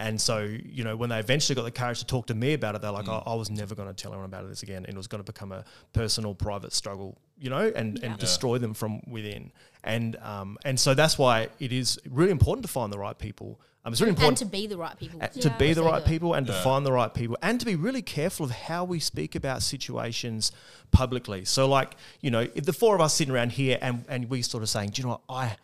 And 0.00 0.18
so, 0.18 0.38
you 0.38 0.82
know, 0.82 0.96
when 0.96 1.10
they 1.10 1.18
eventually 1.18 1.54
got 1.54 1.64
the 1.64 1.70
courage 1.70 1.98
to 1.98 2.06
talk 2.06 2.26
to 2.28 2.34
me 2.34 2.54
about 2.54 2.74
it, 2.74 2.80
they're 2.80 2.90
like, 2.90 3.06
I, 3.06 3.22
I 3.26 3.34
was 3.34 3.50
never 3.50 3.74
going 3.74 3.86
to 3.88 3.94
tell 3.94 4.12
anyone 4.12 4.24
about 4.32 4.48
this 4.48 4.62
again. 4.62 4.84
And 4.86 4.94
it 4.94 4.96
was 4.96 5.06
going 5.06 5.22
to 5.22 5.30
become 5.32 5.52
a 5.52 5.62
personal, 5.92 6.34
private 6.34 6.72
struggle, 6.72 7.18
you 7.38 7.50
know, 7.50 7.70
and, 7.76 7.98
Yeah. 7.98 8.06
and 8.06 8.18
destroy 8.18 8.56
them 8.58 8.72
from 8.72 9.02
within. 9.06 9.52
And 9.84 10.16
um, 10.16 10.56
and 10.64 10.80
so 10.80 10.94
that's 10.94 11.18
why 11.18 11.48
it 11.58 11.70
is 11.72 11.98
really 12.08 12.30
important 12.30 12.64
to 12.66 12.72
find 12.72 12.90
the 12.90 12.98
right 12.98 13.18
people. 13.18 13.60
Um, 13.84 13.92
it's 13.92 14.00
really 14.00 14.10
and 14.10 14.18
important 14.18 14.38
to 14.38 14.44
be 14.46 14.66
the 14.66 14.76
right 14.78 14.98
people. 14.98 15.20
to 15.20 15.48
Yeah. 15.48 15.56
be 15.58 15.72
the 15.74 15.82
right 15.82 16.02
good. 16.02 16.08
people 16.12 16.34
and 16.34 16.46
to 16.46 16.52
find 16.54 16.84
the 16.84 16.92
right 16.92 17.12
people 17.12 17.36
and 17.42 17.58
to 17.60 17.66
be 17.66 17.76
really 17.76 18.02
careful 18.02 18.44
of 18.44 18.52
how 18.52 18.84
we 18.84 19.00
speak 19.00 19.34
about 19.34 19.62
situations 19.62 20.50
publicly. 20.92 21.44
So, 21.44 21.66
like, 21.68 21.94
you 22.20 22.30
know, 22.30 22.46
if 22.54 22.64
the 22.64 22.72
four 22.74 22.94
of 22.94 23.00
us 23.00 23.14
sitting 23.14 23.34
around 23.34 23.52
here 23.52 23.78
and, 23.82 24.04
and 24.08 24.28
we 24.30 24.42
sort 24.42 24.62
of 24.62 24.68
saying, 24.68 24.90
do 24.90 25.00
you 25.02 25.08
know 25.08 25.20
what? 25.26 25.34
I 25.46 25.56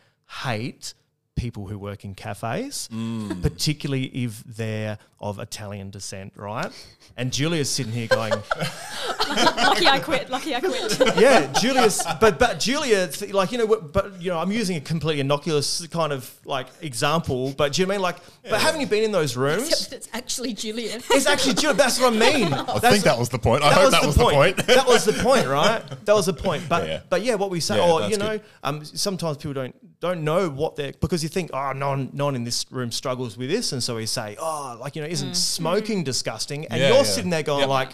hate 0.45 0.95
people 1.37 1.67
who 1.67 1.79
work 1.79 2.05
in 2.05 2.15
cafes, 2.15 2.89
Mm. 2.93 3.43
particularly 3.43 4.07
if 4.07 4.43
they're 4.45 4.99
of 5.21 5.39
Italian 5.39 5.91
descent, 5.91 6.33
right? 6.37 6.71
And 7.17 7.33
Julia's 7.33 7.71
sitting 7.71 7.93
here 7.93 8.07
going, 8.09 8.33
Lucky 9.29 9.87
I 9.87 9.99
quit. 10.03 10.29
Lucky 10.31 10.55
I 10.55 10.61
quit. 10.61 10.99
yeah, 11.17 11.51
Julius, 11.61 12.03
but 12.21 12.39
but 12.39 12.59
Julia, 12.61 13.09
like 13.31 13.53
you 13.53 13.59
know, 13.59 13.67
but 13.67 14.21
you 14.21 14.31
know, 14.31 14.39
I'm 14.39 14.53
using 14.53 14.77
a 14.77 14.81
completely 14.81 15.21
innocuous 15.21 15.87
kind 15.89 16.13
of 16.13 16.33
like 16.45 16.67
example, 16.83 17.53
but 17.57 17.73
do 17.73 17.83
you 17.83 17.87
know 17.87 17.95
I 17.95 17.97
mean 17.97 18.03
like? 18.03 18.17
But 18.49 18.61
haven't 18.61 18.81
you 18.81 18.87
been 18.87 19.05
in 19.05 19.13
those 19.13 19.37
rooms? 19.37 19.69
Except 19.69 19.93
it's 19.93 20.09
actually 20.13 20.53
Julia. 20.55 21.01
It's 21.11 21.27
actually 21.27 21.55
Julia. 21.55 21.75
That's 21.77 21.99
what 22.01 22.13
I 22.15 22.17
mean. 22.17 22.53
I 22.53 22.79
think 22.79 23.05
that 23.05 23.19
was 23.19 23.29
the 23.29 23.39
point. 23.39 23.63
I 23.63 23.71
that 23.71 23.75
hope 23.75 23.85
was 23.85 23.93
that 23.93 24.01
the 24.03 24.07
was 24.09 24.17
point. 24.17 24.57
the 24.57 24.63
point. 24.63 24.77
that 24.77 24.87
was 24.87 25.05
the 25.05 25.13
point, 25.15 25.47
right? 25.49 26.05
That 26.07 26.15
was 26.15 26.27
the 26.27 26.33
point. 26.35 26.69
But 26.69 26.87
Yeah. 26.87 27.01
but 27.09 27.23
yeah, 27.23 27.35
what 27.35 27.51
we 27.51 27.61
say, 27.61 27.77
Yeah, 27.77 27.91
or 27.91 28.09
you 28.09 28.17
know, 28.19 28.39
um, 28.63 28.85
sometimes 28.85 29.39
people 29.39 29.55
don't 29.55 29.75
don't 30.01 30.25
know 30.25 30.49
what 30.49 30.77
they're 30.77 30.93
because 30.93 31.23
you 31.23 31.29
think, 31.29 31.51
oh, 31.53 31.73
no 31.73 31.89
one, 31.91 32.11
no 32.13 32.27
one 32.27 32.37
in 32.37 32.45
this 32.45 32.67
room 32.71 32.91
struggles 32.91 33.37
with 33.37 33.51
this, 33.51 33.73
and 33.73 33.83
so 33.83 33.97
we 33.97 34.07
say, 34.07 34.37
oh, 34.39 34.77
like 34.81 34.97
you 34.97 35.03
know, 35.03 35.09
isn't 35.09 35.31
mm. 35.31 35.37
smoking 35.37 35.99
mm-hmm. 35.99 36.05
disgusting? 36.05 36.67
And 36.67 36.81
Yeah, 36.81 36.89
you're 36.89 36.97
yeah. 36.99 37.03
sitting 37.03 37.31
there 37.31 37.43
going 37.43 37.61
Yep. 37.61 37.69
like. 37.69 37.91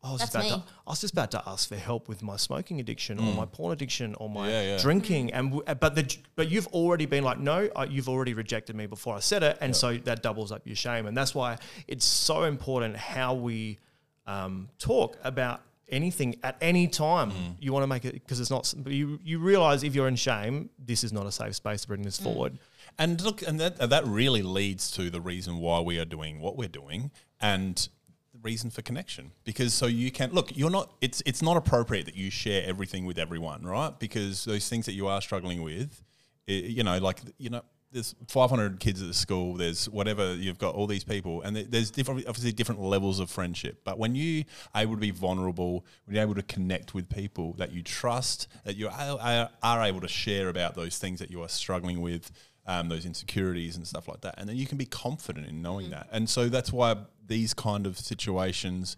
I 0.00 0.12
was, 0.12 0.20
That's 0.20 0.30
about 0.36 0.44
to, 0.44 0.56
me. 0.58 0.64
I 0.86 0.90
was 0.90 1.00
just 1.00 1.12
about 1.12 1.32
to 1.32 1.42
ask 1.44 1.68
for 1.68 1.74
help 1.74 2.08
with 2.08 2.22
my 2.22 2.36
smoking 2.36 2.78
addiction 2.78 3.18
or 3.18 3.22
mm. 3.22 3.36
my 3.36 3.46
porn 3.46 3.72
addiction 3.72 4.14
or 4.14 4.30
my 4.30 4.46
Mm. 4.46 4.50
Yeah, 4.50 4.62
yeah. 4.62 4.78
drinking, 4.78 5.26
mm. 5.26 5.30
and 5.34 5.48
w- 5.50 5.64
uh, 5.66 5.74
but 5.74 5.96
the 5.96 6.16
but 6.36 6.48
you've 6.48 6.68
already 6.68 7.04
been 7.04 7.24
like, 7.24 7.40
no, 7.40 7.68
I, 7.74 7.84
you've 7.86 8.08
already 8.08 8.32
rejected 8.32 8.76
me 8.76 8.86
before 8.86 9.16
I 9.16 9.18
said 9.18 9.42
it, 9.42 9.58
and 9.60 9.74
so 9.74 9.96
that 9.96 10.22
doubles 10.22 10.52
up 10.52 10.62
your 10.64 10.76
shame, 10.76 11.06
and 11.06 11.16
that's 11.16 11.34
why 11.34 11.58
it's 11.88 12.04
so 12.04 12.44
important 12.44 12.96
how 12.96 13.34
we 13.34 13.80
um, 14.28 14.68
talk 14.78 15.18
about 15.24 15.62
anything 15.88 16.36
at 16.42 16.56
any 16.60 16.86
time. 16.86 17.30
Mm. 17.30 17.56
You 17.60 17.72
want 17.72 17.82
to 17.82 17.86
make 17.86 18.04
it 18.04 18.14
because 18.14 18.40
it's 18.40 18.50
not. 18.50 18.72
You 18.86 19.18
you 19.22 19.38
realize 19.38 19.82
if 19.82 19.94
you're 19.94 20.08
in 20.08 20.16
shame, 20.16 20.70
this 20.78 21.04
is 21.04 21.12
not 21.12 21.26
a 21.26 21.32
safe 21.32 21.54
space 21.54 21.82
to 21.82 21.88
bring 21.88 22.02
this 22.02 22.18
forward. 22.18 22.58
And 22.98 23.20
look, 23.20 23.42
and 23.42 23.60
that 23.60 23.78
that 23.90 24.06
really 24.06 24.42
leads 24.42 24.90
to 24.92 25.10
the 25.10 25.20
reason 25.20 25.58
why 25.58 25.80
we 25.80 25.98
are 25.98 26.04
doing 26.04 26.40
what 26.40 26.56
we're 26.56 26.68
doing, 26.68 27.10
and 27.40 27.88
the 28.32 28.38
reason 28.42 28.70
for 28.70 28.82
connection. 28.82 29.32
Because 29.44 29.74
so 29.74 29.86
you 29.86 30.10
can 30.10 30.32
look, 30.32 30.56
you're 30.56 30.70
not. 30.70 30.92
It's 31.00 31.22
it's 31.26 31.42
not 31.42 31.56
appropriate 31.56 32.06
that 32.06 32.16
you 32.16 32.30
share 32.30 32.64
everything 32.66 33.04
with 33.04 33.18
everyone, 33.18 33.64
right? 33.64 33.98
Because 33.98 34.44
those 34.44 34.68
things 34.68 34.86
that 34.86 34.94
you 34.94 35.06
are 35.08 35.20
struggling 35.20 35.62
with, 35.62 36.02
i 36.48 36.52
you 36.52 36.82
know, 36.82 36.98
like 36.98 37.20
you 37.38 37.50
know. 37.50 37.62
There's 37.90 38.14
500 38.28 38.80
kids 38.80 39.00
at 39.00 39.08
the 39.08 39.14
school. 39.14 39.54
There's 39.54 39.88
whatever 39.88 40.34
you've 40.34 40.58
got 40.58 40.74
all 40.74 40.86
these 40.86 41.04
people, 41.04 41.40
and 41.42 41.56
there's 41.56 41.90
different, 41.90 42.26
obviously 42.28 42.52
different 42.52 42.82
levels 42.82 43.18
of 43.18 43.30
friendship. 43.30 43.80
But 43.84 43.98
when 43.98 44.14
you 44.14 44.44
are 44.74 44.82
able 44.82 44.94
to 44.94 45.00
be 45.00 45.10
vulnerable, 45.10 45.86
when 46.04 46.14
you're 46.14 46.22
able 46.22 46.34
to 46.34 46.42
connect 46.42 46.92
with 46.94 47.08
people 47.08 47.54
that 47.54 47.72
you 47.72 47.82
trust, 47.82 48.48
that 48.64 48.76
you 48.76 48.88
are, 48.90 49.84
able 49.84 50.00
to 50.02 50.08
share 50.08 50.50
about 50.50 50.74
those 50.74 50.98
things 50.98 51.18
that 51.20 51.30
you 51.30 51.42
are 51.42 51.48
struggling 51.48 52.02
with, 52.02 52.30
um, 52.66 52.90
those 52.90 53.06
insecurities 53.06 53.76
and 53.76 53.86
stuff 53.86 54.06
like 54.06 54.20
that, 54.20 54.34
and 54.36 54.48
then 54.48 54.56
you 54.56 54.66
can 54.66 54.76
be 54.76 54.86
confident 54.86 55.46
in 55.46 55.62
knowing 55.62 55.88
that. 55.90 56.08
And 56.12 56.28
so 56.28 56.50
that's 56.50 56.72
why 56.72 56.96
these 57.26 57.54
kind 57.54 57.86
of 57.86 57.98
situations. 57.98 58.96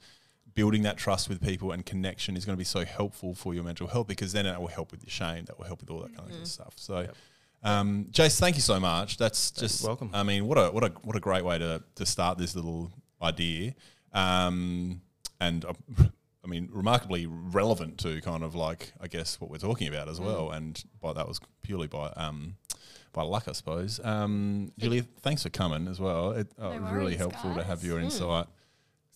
Building 0.53 0.83
that 0.83 0.99
trust 0.99 1.29
with 1.29 1.41
people 1.41 1.71
and 1.71 1.87
connection 1.87 2.37
is 2.37 2.45
going 2.45 2.55
to 2.55 2.59
be 2.59 2.65
so 2.65 2.85
helpful 2.85 3.35
for 3.37 3.55
your 3.55 3.63
mental 3.63 3.87
health 3.87 4.09
because 4.09 4.33
then 4.33 4.47
it 4.47 4.61
will 4.61 4.67
help 4.67 4.91
with 4.91 5.01
your 5.03 5.09
shame. 5.11 5.45
That 5.45 5.57
will 5.57 5.65
help 5.65 5.81
with 5.81 5.91
all 5.91 6.01
that 6.01 6.15
kind 6.15 6.29
of 6.29 6.47
stuff. 6.49 6.75
So, 6.77 7.07
um, 7.63 8.07
Jace, 8.11 8.39
thank 8.39 8.57
you 8.57 8.63
so 8.63 8.81
much. 8.81 9.17
That's 9.19 9.51
just 9.51 9.85
welcome. 9.85 10.11
I 10.13 10.23
mean, 10.23 10.47
what 10.47 10.59
a 10.59 10.71
what 10.71 10.85
a 10.85 10.89
what 11.03 11.17
a 11.17 11.21
great 11.21 11.45
way 11.45 11.59
to 11.59 11.83
to 11.97 12.07
start 12.07 12.39
this 12.39 12.55
little 12.55 12.91
idea, 13.23 13.75
um, 14.13 15.03
and 15.41 15.65
uh, 15.65 15.75
I 16.45 16.47
mean, 16.47 16.69
remarkably 16.73 17.27
relevant 17.27 17.99
to 17.99 18.21
kind 18.23 18.43
of 18.43 18.55
like 18.55 18.93
I 19.01 19.09
guess 19.09 19.41
what 19.41 19.51
we're 19.51 19.59
talking 19.59 19.89
about 19.89 20.09
as 20.09 20.21
well. 20.21 20.51
And 20.51 20.83
by 21.01 21.13
that 21.13 21.29
was 21.29 21.41
purely 21.63 21.87
by 21.87 22.09
um, 22.17 22.57
by 23.13 23.23
luck, 23.23 23.45
I 23.47 23.53
suppose. 23.53 24.01
Um, 24.03 24.73
Julia, 24.79 25.05
thanks 25.21 25.43
for 25.43 25.51
coming 25.51 25.89
as 25.89 26.01
well. 26.01 26.33
It 26.33 26.49
uh, 26.59 26.71
No 26.71 26.81
was 26.81 26.93
really 26.93 27.17
helpful 27.17 27.55
to 27.55 27.63
have 27.63 27.85
your 27.85 28.01
insight. 28.01 28.47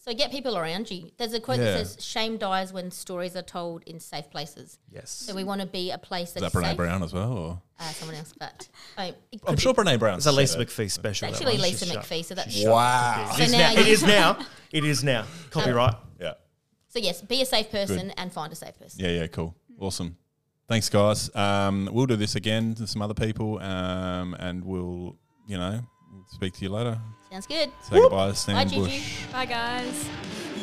So 0.04 0.12
get 0.12 0.30
people 0.30 0.58
around 0.58 0.90
you. 0.90 1.10
There's 1.16 1.32
a 1.32 1.40
quote 1.40 1.58
Yeah. 1.60 1.64
that 1.76 1.86
says, 1.86 2.04
"Shame 2.04 2.36
dies 2.36 2.74
when 2.74 2.90
stories 2.90 3.34
are 3.36 3.42
told 3.42 3.82
in 3.84 4.00
safe 4.00 4.28
places." 4.30 4.78
Yes. 4.92 5.08
So 5.10 5.34
we 5.34 5.44
want 5.44 5.62
to 5.62 5.66
be 5.66 5.90
a 5.92 5.96
place 5.96 6.28
Is 6.28 6.42
that's 6.42 6.52
that 6.52 6.58
Brene 6.60 6.66
safe. 6.68 6.76
Brown 6.76 7.02
as 7.02 7.14
well? 7.14 7.32
Or? 7.32 7.62
Uh, 7.80 7.84
someone 7.92 8.16
else, 8.18 8.34
but 8.38 8.68
um, 8.98 9.12
I'm 9.46 9.56
sure 9.56 9.72
be- 9.72 9.80
Brene 9.82 9.98
Brown. 9.98 10.18
It's 10.18 10.26
a 10.26 10.32
Lisa 10.32 10.58
McPhee 10.58 10.90
special. 10.90 11.26
It's 11.28 11.38
actually 11.38 11.54
one. 11.54 11.62
Lisa 11.62 11.86
She's 11.86 11.94
shut. 11.94 12.04
McPhee. 12.04 12.22
So 12.24 12.34
that's 12.34 12.64
Wow. 12.66 13.34
It 13.38 13.40
is 13.40 13.50
So 13.50 13.56
now. 13.56 13.72
now 13.72 13.80
It 13.80 14.02
now. 14.38 14.46
It 14.72 14.84
is 14.84 15.02
now. 15.04 15.24
Copyright. 15.50 15.94
Yeah. 16.20 16.34
so 16.88 16.98
yes, 16.98 17.22
be 17.22 17.40
a 17.40 17.46
safe 17.46 17.70
person 17.70 18.10
and 18.18 18.30
find 18.30 18.52
a 18.52 18.56
safe 18.56 18.78
person. 18.78 19.00
Yeah, 19.02 19.10
yeah, 19.10 19.26
cool. 19.28 19.54
Awesome. 19.80 20.16
Thanks, 20.68 20.88
guys. 20.90 21.34
Um, 21.34 21.88
we'll 21.92 22.06
do 22.06 22.16
this 22.16 22.34
again 22.36 22.74
to 22.74 22.86
some 22.86 23.00
other 23.02 23.14
people, 23.14 23.58
um, 23.60 24.34
and 24.38 24.64
we'll, 24.64 25.16
you 25.46 25.56
know, 25.58 25.80
speak 26.32 26.52
to 26.54 26.60
you 26.62 26.68
later. 26.70 27.00
Sounds 27.34 27.48
good. 27.48 27.72
Say 27.80 27.96
goodbye 27.98 28.28
to 28.28 28.34
Stan 28.36 28.54
Bye, 28.54 28.64
Gigi. 28.64 29.02
Bye, 29.32 29.46
guys. 29.46 30.06
Yeah! 30.06 30.53